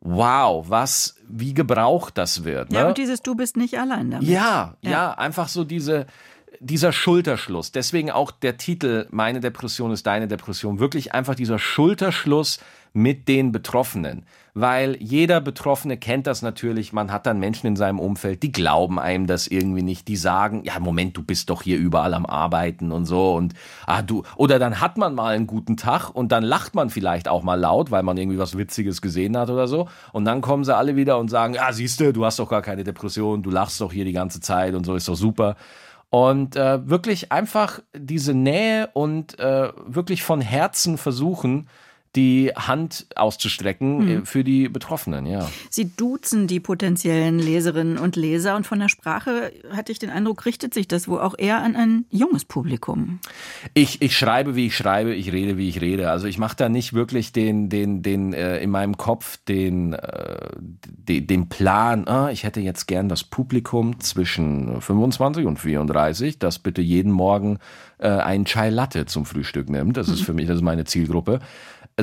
[0.01, 2.71] wow, was, wie gebraucht das wird.
[2.71, 2.79] Ne?
[2.79, 4.27] Ja, und dieses Du bist nicht allein damit.
[4.27, 6.07] Ja, ja, ja, einfach so diese,
[6.59, 7.71] dieser Schulterschluss.
[7.71, 10.79] Deswegen auch der Titel Meine Depression ist deine Depression.
[10.79, 12.59] Wirklich einfach dieser Schulterschluss
[12.93, 14.25] mit den Betroffenen.
[14.53, 16.91] Weil jeder Betroffene kennt das natürlich.
[16.91, 20.07] Man hat dann Menschen in seinem Umfeld, die glauben einem das irgendwie nicht.
[20.07, 23.35] Die sagen, ja, Moment, du bist doch hier überall am Arbeiten und so.
[23.35, 23.53] Und
[23.85, 27.27] ah, du, oder dann hat man mal einen guten Tag und dann lacht man vielleicht
[27.27, 29.87] auch mal laut, weil man irgendwie was Witziges gesehen hat oder so.
[30.11, 32.61] Und dann kommen sie alle wieder und sagen, ja, siehst du, du hast doch gar
[32.61, 35.55] keine Depression, du lachst doch hier die ganze Zeit und so ist doch super.
[36.09, 41.69] Und äh, wirklich einfach diese Nähe und äh, wirklich von Herzen versuchen,
[42.15, 44.25] die Hand auszustrecken hm.
[44.25, 45.49] für die Betroffenen, ja.
[45.69, 50.45] Sie duzen die potenziellen Leserinnen und Leser und von der Sprache hatte ich den Eindruck,
[50.45, 53.19] richtet sich das wohl auch eher an ein junges Publikum.
[53.75, 56.09] Ich, ich schreibe, wie ich schreibe, ich rede, wie ich rede.
[56.09, 60.49] Also ich mache da nicht wirklich den, den, den äh, in meinem Kopf den, äh,
[60.57, 66.57] den, den Plan, ah, ich hätte jetzt gern das Publikum zwischen 25 und 34, das
[66.57, 67.59] bitte jeden Morgen
[67.99, 69.95] äh, einen Chai Latte zum Frühstück nimmt.
[69.95, 71.39] Das ist für mich, das ist meine Zielgruppe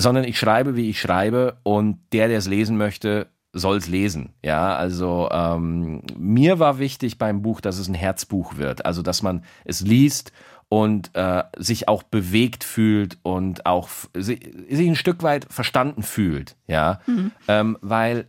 [0.01, 4.35] sondern ich schreibe, wie ich schreibe und der, der es lesen möchte, soll es lesen.
[4.45, 9.23] Ja, also ähm, mir war wichtig beim Buch, dass es ein Herzbuch wird, also dass
[9.23, 10.33] man es liest
[10.69, 16.57] und äh, sich auch bewegt fühlt und auch sich ein Stück weit verstanden fühlt.
[16.67, 17.33] Ja, mhm.
[17.49, 18.27] ähm, weil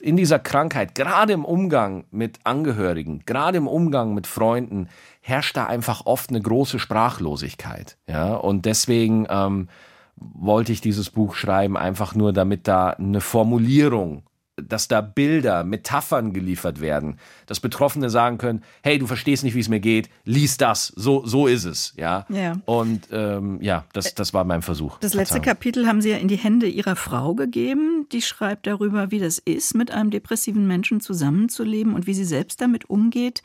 [0.00, 4.88] in dieser Krankheit, gerade im Umgang mit Angehörigen, gerade im Umgang mit Freunden,
[5.20, 7.98] herrscht da einfach oft eine große Sprachlosigkeit.
[8.06, 9.68] Ja, und deswegen ähm,
[10.16, 14.22] wollte ich dieses Buch schreiben, einfach nur damit da eine Formulierung,
[14.56, 19.60] dass da Bilder, Metaphern geliefert werden, dass Betroffene sagen können, hey, du verstehst nicht, wie
[19.60, 22.24] es mir geht, lies das, so, so ist es, ja.
[22.30, 22.54] ja.
[22.64, 24.98] Und ähm, ja, das, das war mein Versuch.
[24.98, 29.10] Das letzte Kapitel haben Sie ja in die Hände Ihrer Frau gegeben, die schreibt darüber,
[29.10, 33.42] wie das ist, mit einem depressiven Menschen zusammenzuleben und wie sie selbst damit umgeht.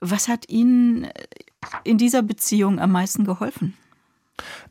[0.00, 1.08] Was hat Ihnen
[1.84, 3.74] in dieser Beziehung am meisten geholfen?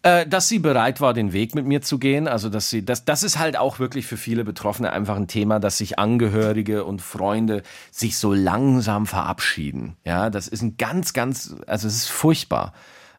[0.01, 2.27] Äh, dass sie bereit war, den Weg mit mir zu gehen.
[2.27, 5.59] Also, dass sie, das, das ist halt auch wirklich für viele Betroffene einfach ein Thema,
[5.59, 9.95] dass sich Angehörige und Freunde sich so langsam verabschieden.
[10.03, 12.73] Ja, das ist ein ganz, ganz, also es ist furchtbar.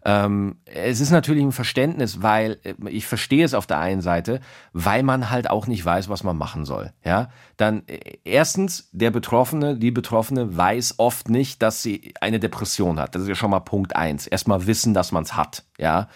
[0.06, 4.40] Ähm, es ist natürlich ein Verständnis, weil äh, ich verstehe es auf der einen Seite,
[4.72, 6.92] weil man halt auch nicht weiß, was man machen soll.
[7.04, 13.00] Ja, dann äh, erstens der Betroffene, die Betroffene weiß oft nicht, dass sie eine Depression
[13.00, 13.14] hat.
[13.14, 14.26] Das ist ja schon mal Punkt eins.
[14.26, 15.64] Erstmal wissen, dass man es hat.
[15.78, 16.08] Ja.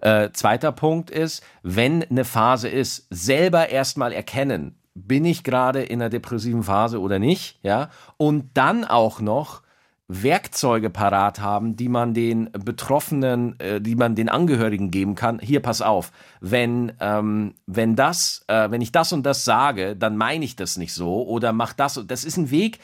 [0.00, 6.00] Äh, zweiter Punkt ist, wenn eine Phase ist, selber erstmal erkennen, bin ich gerade in
[6.00, 9.62] einer depressiven Phase oder nicht, ja, und dann auch noch
[10.08, 15.40] Werkzeuge parat haben, die man den Betroffenen, äh, die man den Angehörigen geben kann.
[15.40, 20.16] Hier, pass auf, wenn ähm, wenn das, äh, wenn ich das und das sage, dann
[20.16, 22.00] meine ich das nicht so oder mach das.
[22.06, 22.78] Das ist ein Weg,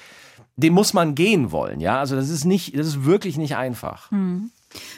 [0.56, 1.80] den muss man gehen wollen.
[1.80, 4.10] Ja, also das ist nicht, das ist wirklich nicht einfach.
[4.10, 4.50] Hm.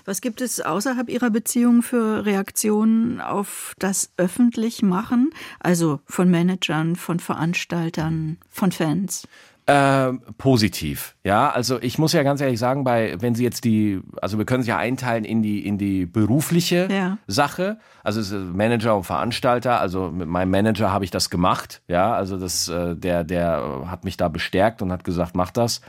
[0.05, 5.31] Was gibt es außerhalb Ihrer Beziehung für Reaktionen auf das Öffentlichmachen?
[5.61, 9.27] Also von Managern, von Veranstaltern, von Fans?
[9.67, 11.49] Äh, positiv, ja.
[11.51, 14.61] Also ich muss ja ganz ehrlich sagen, bei wenn Sie jetzt die, also wir können
[14.61, 17.17] es ja einteilen in die in die berufliche ja.
[17.27, 19.81] Sache, also Manager und Veranstalter.
[19.81, 22.13] Also mit meinem Manager habe ich das gemacht, ja.
[22.13, 25.81] Also das, äh, der der hat mich da bestärkt und hat gesagt, mach das.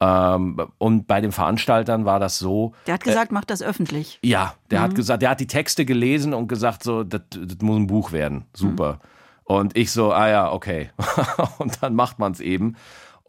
[0.00, 2.72] Ähm, und bei den Veranstaltern war das so.
[2.88, 4.18] Der hat gesagt, äh, mach das öffentlich.
[4.24, 4.84] Ja, der mhm.
[4.84, 8.10] hat gesagt, der hat die Texte gelesen und gesagt, so, das, das muss ein Buch
[8.10, 8.46] werden.
[8.54, 8.94] Super.
[8.94, 8.98] Mhm.
[9.44, 10.90] Und ich so, ah ja, okay.
[11.58, 12.76] und dann macht man es eben.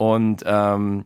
[0.02, 1.06] Und ähm,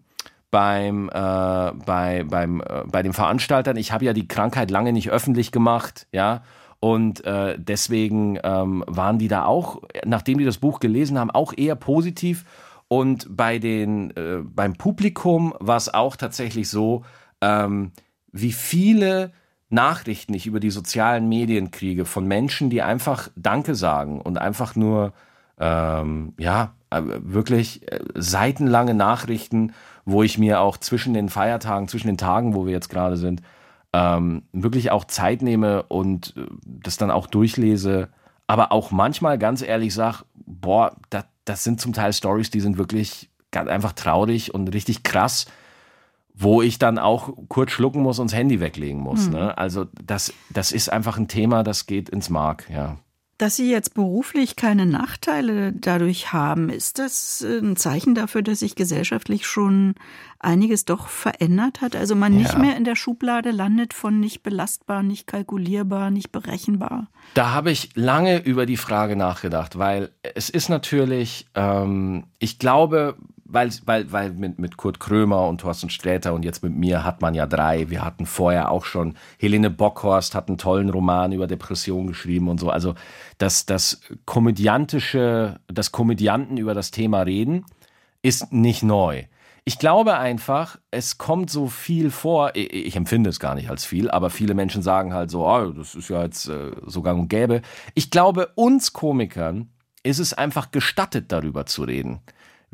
[0.52, 5.10] beim, äh, bei, beim, äh, bei den Veranstaltern, ich habe ja die Krankheit lange nicht
[5.10, 6.44] öffentlich gemacht, ja.
[6.80, 11.52] Und äh, deswegen ähm, waren die da auch, nachdem die das Buch gelesen haben, auch
[11.58, 12.46] eher positiv
[12.88, 17.04] und bei den, äh, beim Publikum war es auch tatsächlich so,
[17.42, 17.92] ähm,
[18.32, 19.34] wie viele
[19.68, 24.78] Nachrichten ich über die sozialen Medien kriege von Menschen, die einfach Danke sagen und einfach
[24.78, 25.12] nur,
[25.60, 29.74] ähm, ja, wirklich äh, seitenlange Nachrichten,
[30.06, 33.42] wo ich mir auch zwischen den Feiertagen, zwischen den Tagen, wo wir jetzt gerade sind,
[33.94, 38.10] ähm, wirklich auch Zeit nehme und äh, das dann auch durchlese,
[38.48, 42.78] aber auch manchmal ganz ehrlich sage, boah, das das sind zum Teil Stories, die sind
[42.78, 45.46] wirklich einfach traurig und richtig krass,
[46.34, 49.28] wo ich dann auch kurz schlucken muss und das Handy weglegen muss.
[49.28, 49.34] Mhm.
[49.34, 49.58] Ne?
[49.58, 52.98] Also das, das ist einfach ein Thema, das geht ins Mark, ja.
[53.38, 58.76] Dass Sie jetzt beruflich keine Nachteile dadurch haben, ist das ein Zeichen dafür, dass sich
[58.76, 59.96] gesellschaftlich schon
[60.40, 61.98] einiges doch verändert hat?
[61.98, 62.40] Also man ja.
[62.40, 67.08] nicht mehr in der Schublade landet von nicht belastbar, nicht kalkulierbar, nicht berechenbar?
[67.34, 73.18] Da habe ich lange über die Frage nachgedacht, weil es ist natürlich, ähm, ich glaube,
[73.46, 77.22] weil, weil, weil mit, mit Kurt Krömer und Thorsten Sträter und jetzt mit mir hat
[77.22, 77.90] man ja drei.
[77.90, 82.60] Wir hatten vorher auch schon, Helene Bockhorst hat einen tollen Roman über Depression geschrieben und
[82.60, 82.70] so.
[82.72, 82.96] Also
[83.38, 87.66] das, das komödiantische, das Komödianten über das Thema reden,
[88.24, 89.26] ist nicht neu.
[89.64, 94.10] Ich glaube einfach, es kommt so viel vor, ich, empfinde es gar nicht als viel,
[94.10, 97.30] aber viele Menschen sagen halt so, oh, das ist ja jetzt äh, so gang und
[97.30, 97.62] gäbe.
[97.94, 99.70] Ich glaube, uns Komikern
[100.04, 102.22] ist es einfach gestattet, darüber zu reden.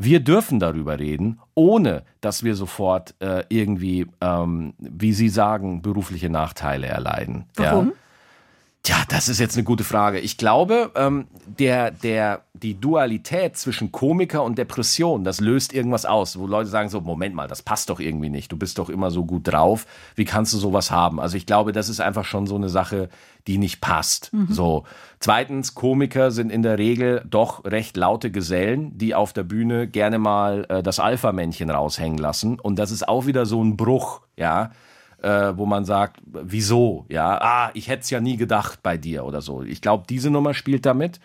[0.03, 6.29] Wir dürfen darüber reden, ohne dass wir sofort äh, irgendwie, ähm, wie Sie sagen, berufliche
[6.29, 7.45] Nachteile erleiden.
[7.55, 7.89] Warum?
[7.89, 7.93] Ja?
[8.83, 10.19] Tja, das ist jetzt eine gute Frage.
[10.19, 16.39] Ich glaube, ähm, der, der, die Dualität zwischen Komiker und Depression, das löst irgendwas aus,
[16.39, 18.51] wo Leute sagen so, Moment mal, das passt doch irgendwie nicht.
[18.51, 19.85] Du bist doch immer so gut drauf.
[20.15, 21.19] Wie kannst du sowas haben?
[21.19, 23.09] Also ich glaube, das ist einfach schon so eine Sache,
[23.45, 24.33] die nicht passt.
[24.33, 24.47] Mhm.
[24.49, 24.85] So.
[25.19, 30.17] Zweitens, Komiker sind in der Regel doch recht laute Gesellen, die auf der Bühne gerne
[30.17, 32.59] mal äh, das Alpha-Männchen raushängen lassen.
[32.59, 34.71] Und das ist auch wieder so ein Bruch, ja
[35.21, 37.05] äh, wo man sagt, wieso?
[37.09, 39.61] Ja, ah, ich hätte es ja nie gedacht bei dir oder so.
[39.63, 41.19] Ich glaube, diese Nummer spielt damit.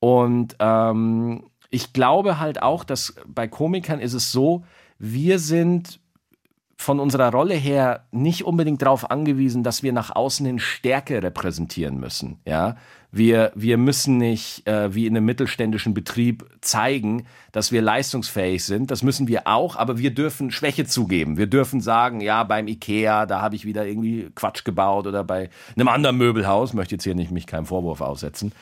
[0.00, 4.64] Und ähm, ich glaube halt auch, dass bei Komikern ist es so,
[4.98, 6.00] wir sind
[6.76, 11.98] von unserer Rolle her nicht unbedingt darauf angewiesen, dass wir nach außen hin Stärke repräsentieren
[11.98, 12.40] müssen.
[12.44, 12.76] Ja,
[13.12, 18.90] wir, wir müssen nicht äh, wie in einem mittelständischen Betrieb zeigen, dass wir leistungsfähig sind.
[18.90, 21.36] Das müssen wir auch, aber wir dürfen Schwäche zugeben.
[21.36, 25.50] Wir dürfen sagen, ja, beim Ikea, da habe ich wieder irgendwie Quatsch gebaut oder bei
[25.76, 28.52] einem anderen Möbelhaus, möchte jetzt hier nicht mich keinen Vorwurf aussetzen.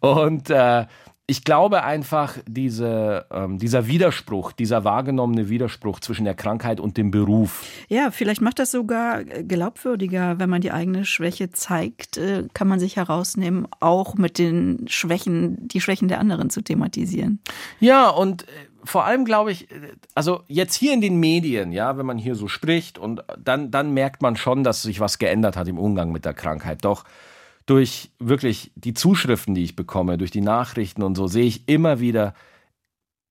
[0.00, 0.84] Und äh,
[1.26, 7.10] ich glaube einfach, diese, ähm, dieser Widerspruch, dieser wahrgenommene Widerspruch zwischen der Krankheit und dem
[7.10, 7.64] Beruf.
[7.88, 12.78] Ja, vielleicht macht das sogar glaubwürdiger, wenn man die eigene Schwäche zeigt, äh, kann man
[12.78, 17.40] sich herausnehmen, auch mit den Schwächen, die Schwächen der anderen zu thematisieren.
[17.80, 18.46] Ja, und äh,
[18.84, 22.34] vor allem glaube ich, äh, also jetzt hier in den Medien, ja, wenn man hier
[22.34, 26.12] so spricht und dann, dann merkt man schon, dass sich was geändert hat im Umgang
[26.12, 26.84] mit der Krankheit.
[26.84, 27.04] Doch
[27.66, 32.00] durch wirklich die Zuschriften, die ich bekomme, durch die Nachrichten und so, sehe ich immer
[32.00, 32.34] wieder,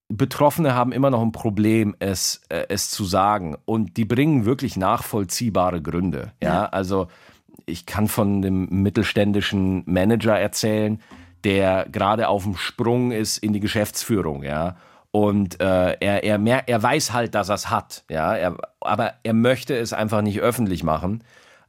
[0.10, 3.58] Betroffene haben immer noch ein Problem, es, äh, es zu sagen.
[3.66, 6.34] Und die bringen wirklich nachvollziehbare Gründe.
[6.42, 6.54] Ja?
[6.54, 7.08] ja, also
[7.66, 11.00] ich kann von dem mittelständischen Manager erzählen,
[11.44, 14.78] der gerade auf dem Sprung ist in die Geschäftsführung, ja.
[15.12, 18.36] Und äh, er, er, mer er weiß halt, dass er es hat, ja.
[18.36, 21.24] Er, aber er möchte es einfach nicht öffentlich machen.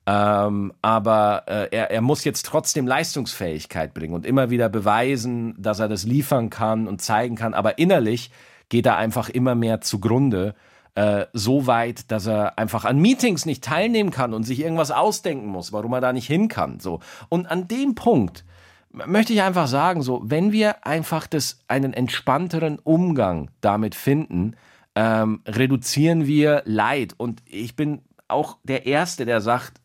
[0.06, 5.80] Ähm, aber äh, er, er muss jetzt trotzdem Leistungsfähigkeit bringen und immer wieder beweisen, dass
[5.80, 7.54] er das liefern kann und zeigen kann.
[7.54, 8.30] Aber innerlich
[8.68, 10.54] geht er einfach immer mehr zugrunde.
[10.94, 15.48] Äh, so weit, dass er einfach an Meetings nicht teilnehmen kann und sich irgendwas ausdenken
[15.48, 16.80] muss, warum er da nicht hin kann.
[16.80, 17.00] So.
[17.30, 18.44] Und an dem Punkt
[18.92, 24.54] möchte ich einfach sagen, so, wenn wir einfach das, einen entspannteren Umgang damit finden,
[24.94, 27.14] ähm, reduzieren wir Leid.
[27.16, 29.80] Und ich bin auch der Erste, der sagt,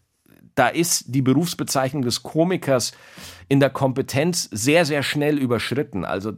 [0.59, 2.91] da ist die Berufsbezeichnung des Komikers
[3.47, 6.03] in der Kompetenz sehr, sehr schnell überschritten.
[6.03, 6.33] Also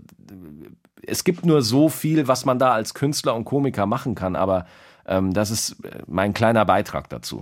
[1.05, 4.67] es gibt nur so viel, was man da als Künstler und Komiker machen kann, aber
[5.07, 7.41] ähm, das ist mein kleiner Beitrag dazu.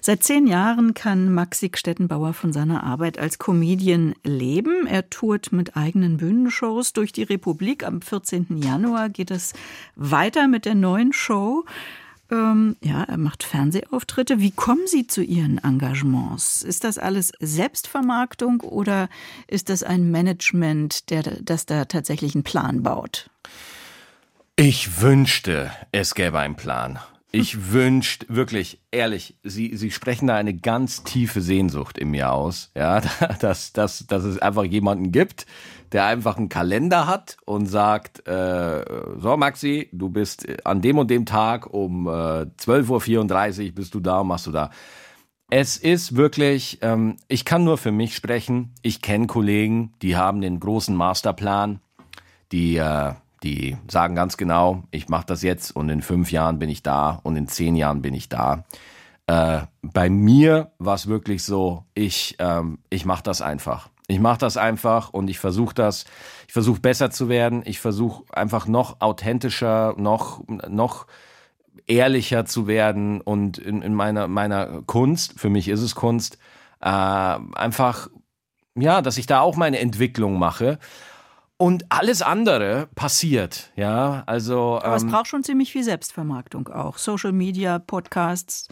[0.00, 4.86] Seit zehn Jahren kann Maxi Stettenbauer von seiner Arbeit als Comedian leben.
[4.86, 7.84] Er tourt mit eigenen Bühnenshows durch die Republik.
[7.84, 8.58] Am 14.
[8.62, 9.54] Januar geht es
[9.96, 11.64] weiter mit der neuen Show.
[12.30, 14.40] Ähm, ja, er macht Fernsehauftritte.
[14.40, 16.62] Wie kommen Sie zu Ihren Engagements?
[16.62, 19.08] Ist das alles Selbstvermarktung oder
[19.46, 23.30] ist das ein Management, der, das da tatsächlich einen Plan baut?
[24.56, 26.98] Ich wünschte, es gäbe einen Plan.
[27.32, 32.70] Ich wünschte, wirklich, ehrlich, Sie, Sie sprechen da eine ganz tiefe Sehnsucht in mir aus,
[32.76, 33.00] ja,
[33.40, 35.44] dass, dass, dass es einfach jemanden gibt,
[35.92, 38.84] der einfach einen Kalender hat und sagt, äh,
[39.18, 44.00] so Maxi, du bist an dem und dem Tag um äh, 12.34 Uhr bist du
[44.00, 44.70] da und machst du da.
[45.50, 48.72] Es ist wirklich, ähm, ich kann nur für mich sprechen.
[48.82, 51.80] Ich kenne Kollegen, die haben den großen Masterplan,
[52.50, 56.70] die, äh, die sagen ganz genau, ich mache das jetzt und in fünf Jahren bin
[56.70, 58.64] ich da und in zehn Jahren bin ich da.
[59.26, 63.90] Äh, bei mir war es wirklich so, ich, ähm, ich mache das einfach.
[64.06, 66.04] Ich mache das einfach und ich versuche das,
[66.46, 71.06] ich versuche besser zu werden, ich versuche einfach noch authentischer, noch, noch
[71.86, 76.38] ehrlicher zu werden und in, in meiner, meiner Kunst, für mich ist es Kunst,
[76.80, 78.08] äh, einfach,
[78.74, 80.78] ja, dass ich da auch meine Entwicklung mache.
[81.56, 84.80] Und alles andere passiert, ja, also.
[84.82, 86.98] Aber ähm, es braucht schon ziemlich viel Selbstvermarktung auch.
[86.98, 88.68] Social Media, Podcasts.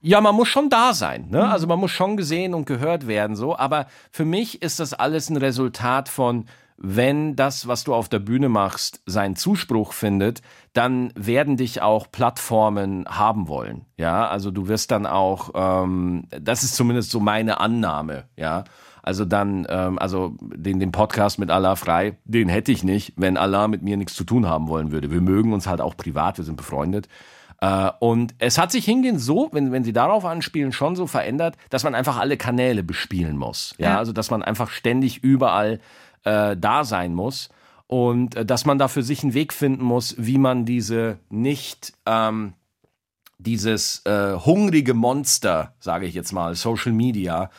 [0.00, 1.44] Ja, man muss schon da sein, ne?
[1.44, 1.50] Mhm.
[1.50, 3.56] Also man muss schon gesehen und gehört werden, so.
[3.56, 6.46] Aber für mich ist das alles ein Resultat von,
[6.78, 10.42] wenn das, was du auf der Bühne machst, seinen Zuspruch findet,
[10.74, 13.86] dann werden dich auch Plattformen haben wollen.
[13.96, 18.64] Ja, also du wirst dann auch, ähm, das ist zumindest so meine Annahme, ja.
[19.02, 23.36] Also dann, ähm, also den, den Podcast mit Allah frei, den hätte ich nicht, wenn
[23.36, 25.12] Allah mit mir nichts zu tun haben wollen würde.
[25.12, 27.08] Wir mögen uns halt auch privat, wir sind befreundet.
[27.60, 31.56] Äh, und es hat sich hingehend so, wenn, wenn Sie darauf anspielen, schon so verändert,
[31.70, 33.74] dass man einfach alle Kanäle bespielen muss.
[33.78, 33.98] Ja, ja.
[33.98, 35.80] also dass man einfach ständig überall
[36.24, 37.48] äh, da sein muss
[37.86, 41.92] und äh, dass man da für sich einen Weg finden muss, wie man diese nicht
[42.04, 42.54] ähm,
[43.38, 47.50] dieses äh, hungrige Monster, sage ich jetzt mal, Social Media,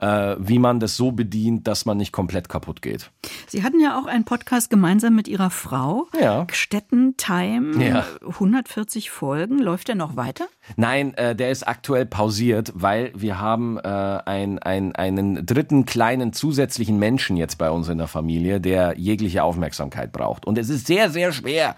[0.00, 3.10] äh, wie man das so bedient, dass man nicht komplett kaputt geht.
[3.46, 6.06] Sie hatten ja auch einen Podcast gemeinsam mit Ihrer Frau.
[6.20, 6.46] Ja.
[6.52, 8.04] Stetten Time, Ja.
[8.26, 9.58] 140 Folgen.
[9.58, 10.46] Läuft der noch weiter?
[10.76, 16.32] Nein, äh, der ist aktuell pausiert, weil wir haben äh, ein, ein, einen dritten kleinen
[16.32, 20.44] zusätzlichen Menschen jetzt bei uns in der Familie, der jegliche Aufmerksamkeit braucht.
[20.46, 21.76] Und es ist sehr, sehr schwer,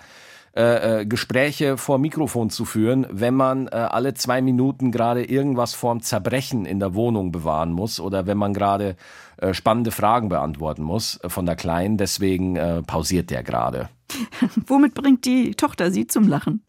[0.58, 5.72] äh, äh, Gespräche vor Mikrofon zu führen, wenn man äh, alle zwei Minuten gerade irgendwas
[5.72, 8.96] vorm Zerbrechen in der Wohnung bewahren muss oder wenn man gerade
[9.36, 11.96] äh, spannende Fragen beantworten muss äh, von der Kleinen.
[11.96, 13.88] Deswegen äh, pausiert der gerade.
[14.66, 16.64] Womit bringt die Tochter Sie zum Lachen?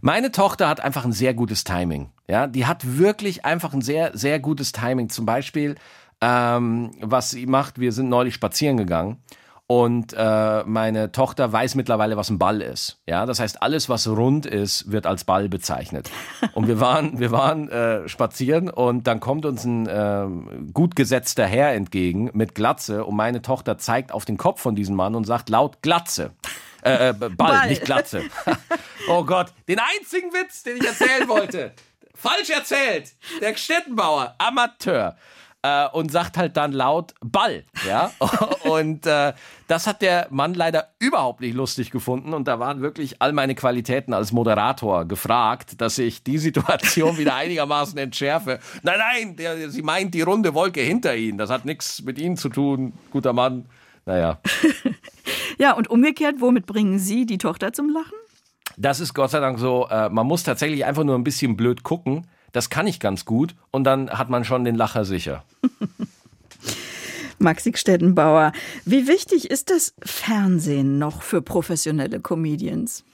[0.00, 2.10] Meine Tochter hat einfach ein sehr gutes Timing.
[2.28, 5.08] Ja, die hat wirklich einfach ein sehr, sehr gutes Timing.
[5.08, 5.74] Zum Beispiel,
[6.20, 9.16] ähm, was sie macht, wir sind neulich spazieren gegangen
[9.70, 13.02] und äh, meine Tochter weiß mittlerweile, was ein Ball ist.
[13.04, 16.10] Ja, das heißt, alles, was rund ist, wird als Ball bezeichnet.
[16.54, 21.44] Und wir waren, wir waren äh, spazieren und dann kommt uns ein äh, gut gesetzter
[21.44, 25.24] Herr entgegen mit Glatze und meine Tochter zeigt auf den Kopf von diesem Mann und
[25.24, 26.30] sagt laut Glatze.
[26.82, 27.68] Äh, äh, Ball, Ball.
[27.68, 28.22] nicht Glatze.
[29.08, 31.74] oh Gott, den einzigen Witz, den ich erzählen wollte.
[32.14, 33.12] Falsch erzählt.
[33.42, 35.16] Der Stettenbauer, Amateur.
[35.62, 38.12] Äh, und sagt halt dann laut Ball, ja.
[38.62, 39.32] Und äh,
[39.66, 42.32] das hat der Mann leider überhaupt nicht lustig gefunden.
[42.32, 47.34] Und da waren wirklich all meine Qualitäten als Moderator gefragt, dass ich die Situation wieder
[47.34, 48.60] einigermaßen entschärfe.
[48.84, 51.38] Nein, nein, der, sie meint die runde Wolke hinter Ihnen.
[51.38, 53.66] Das hat nichts mit Ihnen zu tun, guter Mann.
[54.06, 54.38] Naja.
[55.58, 58.14] Ja, und umgekehrt, womit bringen Sie die Tochter zum Lachen?
[58.76, 61.82] Das ist Gott sei Dank so, äh, man muss tatsächlich einfach nur ein bisschen blöd
[61.82, 62.28] gucken.
[62.52, 65.44] Das kann ich ganz gut und dann hat man schon den Lacher sicher.
[67.38, 68.52] Maxi Stettenbauer,
[68.84, 73.04] wie wichtig ist das Fernsehen noch für professionelle Comedians?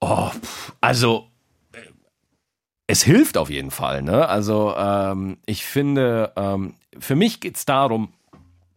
[0.00, 0.30] Oh,
[0.80, 1.28] also
[1.72, 1.78] äh,
[2.86, 4.02] es hilft auf jeden Fall.
[4.02, 4.28] Ne?
[4.28, 8.12] Also ähm, ich finde, ähm, für mich geht es darum,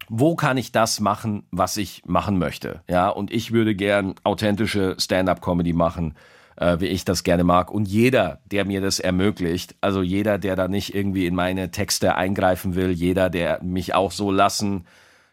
[0.07, 2.81] wo kann ich das machen, was ich machen möchte.
[2.89, 6.15] Ja, und ich würde gern authentische Stand-up-Comedy machen,
[6.59, 7.71] äh, wie ich das gerne mag.
[7.71, 12.15] Und jeder, der mir das ermöglicht, also jeder, der da nicht irgendwie in meine Texte
[12.15, 14.85] eingreifen will, jeder, der mich auch so lassen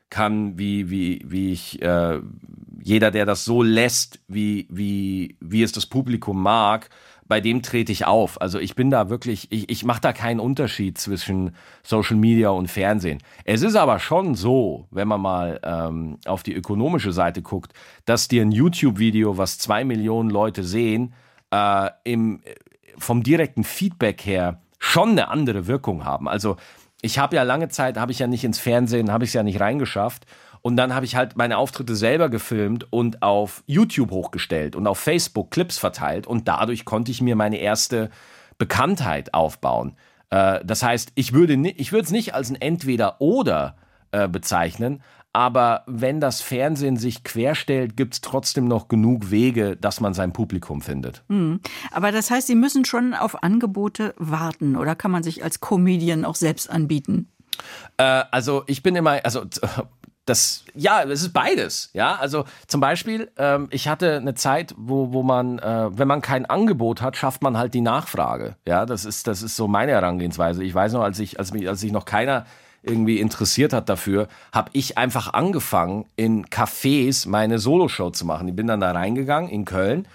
[0.08, 2.20] kann, wie, wie, wie ich, äh,
[2.82, 6.88] jeder, der das so lässt, wie, wie, wie es das Publikum mag,
[7.28, 8.40] bei dem trete ich auf.
[8.40, 12.70] Also ich bin da wirklich, ich, ich mache da keinen Unterschied zwischen Social Media und
[12.70, 13.22] Fernsehen.
[13.44, 17.72] Es ist aber schon so, wenn man mal ähm, auf die ökonomische Seite guckt,
[18.04, 21.14] dass dir ein YouTube-Video, was zwei Millionen Leute sehen,
[21.50, 22.42] äh, im,
[22.98, 26.28] vom direkten Feedback her schon eine andere Wirkung haben.
[26.28, 26.56] Also
[27.02, 29.42] ich habe ja lange Zeit, habe ich ja nicht ins Fernsehen, habe ich es ja
[29.42, 30.26] nicht reingeschafft.
[30.66, 34.98] Und dann habe ich halt meine Auftritte selber gefilmt und auf YouTube hochgestellt und auf
[34.98, 36.26] Facebook Clips verteilt.
[36.26, 38.10] Und dadurch konnte ich mir meine erste
[38.58, 39.94] Bekanntheit aufbauen.
[40.30, 43.76] Äh, das heißt, ich würde ni- ich würde es nicht als ein Entweder-Oder
[44.10, 50.00] äh, bezeichnen, aber wenn das Fernsehen sich querstellt, gibt es trotzdem noch genug Wege, dass
[50.00, 51.22] man sein Publikum findet.
[51.92, 56.24] Aber das heißt, Sie müssen schon auf Angebote warten oder kann man sich als Comedian
[56.24, 57.28] auch selbst anbieten?
[57.96, 59.44] Äh, also ich bin immer, also
[60.26, 62.16] das, ja, es ist beides, ja.
[62.16, 66.46] Also zum Beispiel, ähm, ich hatte eine Zeit, wo, wo man, äh, wenn man kein
[66.46, 68.56] Angebot hat, schafft man halt die Nachfrage.
[68.66, 70.64] Ja, das ist, das ist so meine Herangehensweise.
[70.64, 72.44] Ich weiß noch, als ich, als mich, als sich noch keiner
[72.82, 78.48] irgendwie interessiert hat dafür, habe ich einfach angefangen, in Cafés meine Soloshow zu machen.
[78.48, 80.06] Ich bin dann da reingegangen in Köln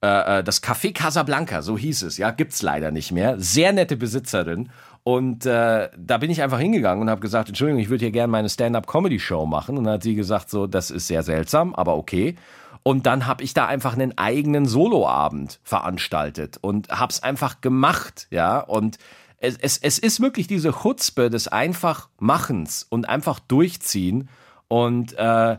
[0.00, 3.34] äh, äh, das Café Casablanca, so hieß es, ja, gibt's leider nicht mehr.
[3.38, 4.70] Sehr nette Besitzerin.
[5.08, 8.30] Und äh, da bin ich einfach hingegangen und habe gesagt, Entschuldigung, ich würde hier gerne
[8.30, 9.78] meine Stand-up-Comedy-Show machen.
[9.78, 12.34] Und dann hat sie gesagt, so, das ist sehr seltsam, aber okay.
[12.82, 18.26] Und dann habe ich da einfach einen eigenen Soloabend veranstaltet und habe es einfach gemacht,
[18.30, 18.58] ja.
[18.58, 18.98] Und
[19.38, 24.28] es, es, es ist wirklich diese Chutzpe des einfach Machens und einfach durchziehen.
[24.68, 25.56] Und äh,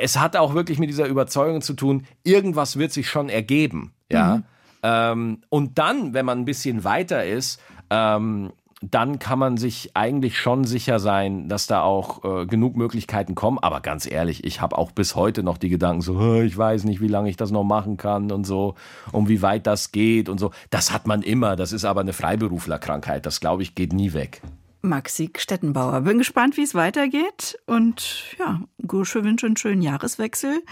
[0.00, 4.44] es hat auch wirklich mit dieser Überzeugung zu tun, irgendwas wird sich schon ergeben, ja.
[4.84, 7.60] Ähm, und dann, wenn man ein bisschen weiter ist,
[7.90, 13.34] ähm, dann kann man sich eigentlich schon sicher sein, dass da auch äh, genug Möglichkeiten
[13.34, 13.58] kommen.
[13.58, 16.84] Aber ganz ehrlich, ich habe auch bis heute noch die Gedanken so, "Hä, ich weiß
[16.84, 18.74] nicht, wie lange ich das noch machen kann und so,
[19.12, 20.52] und wie weit das geht und so.
[20.70, 21.56] Das hat man immer.
[21.56, 23.26] Das ist aber eine Freiberuflerkrankheit.
[23.26, 24.42] Das glaube ich geht nie weg.
[24.80, 26.02] Maxi Stettenbauer.
[26.02, 27.58] Bin gespannt, wie es weitergeht.
[27.66, 30.62] Und ja, Gursche wünsche einen schönen Jahreswechsel.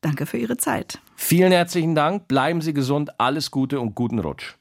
[0.00, 1.00] Danke für Ihre Zeit.
[1.16, 2.28] Vielen herzlichen Dank.
[2.28, 3.18] Bleiben Sie gesund.
[3.18, 4.57] Alles Gute und guten Rutsch.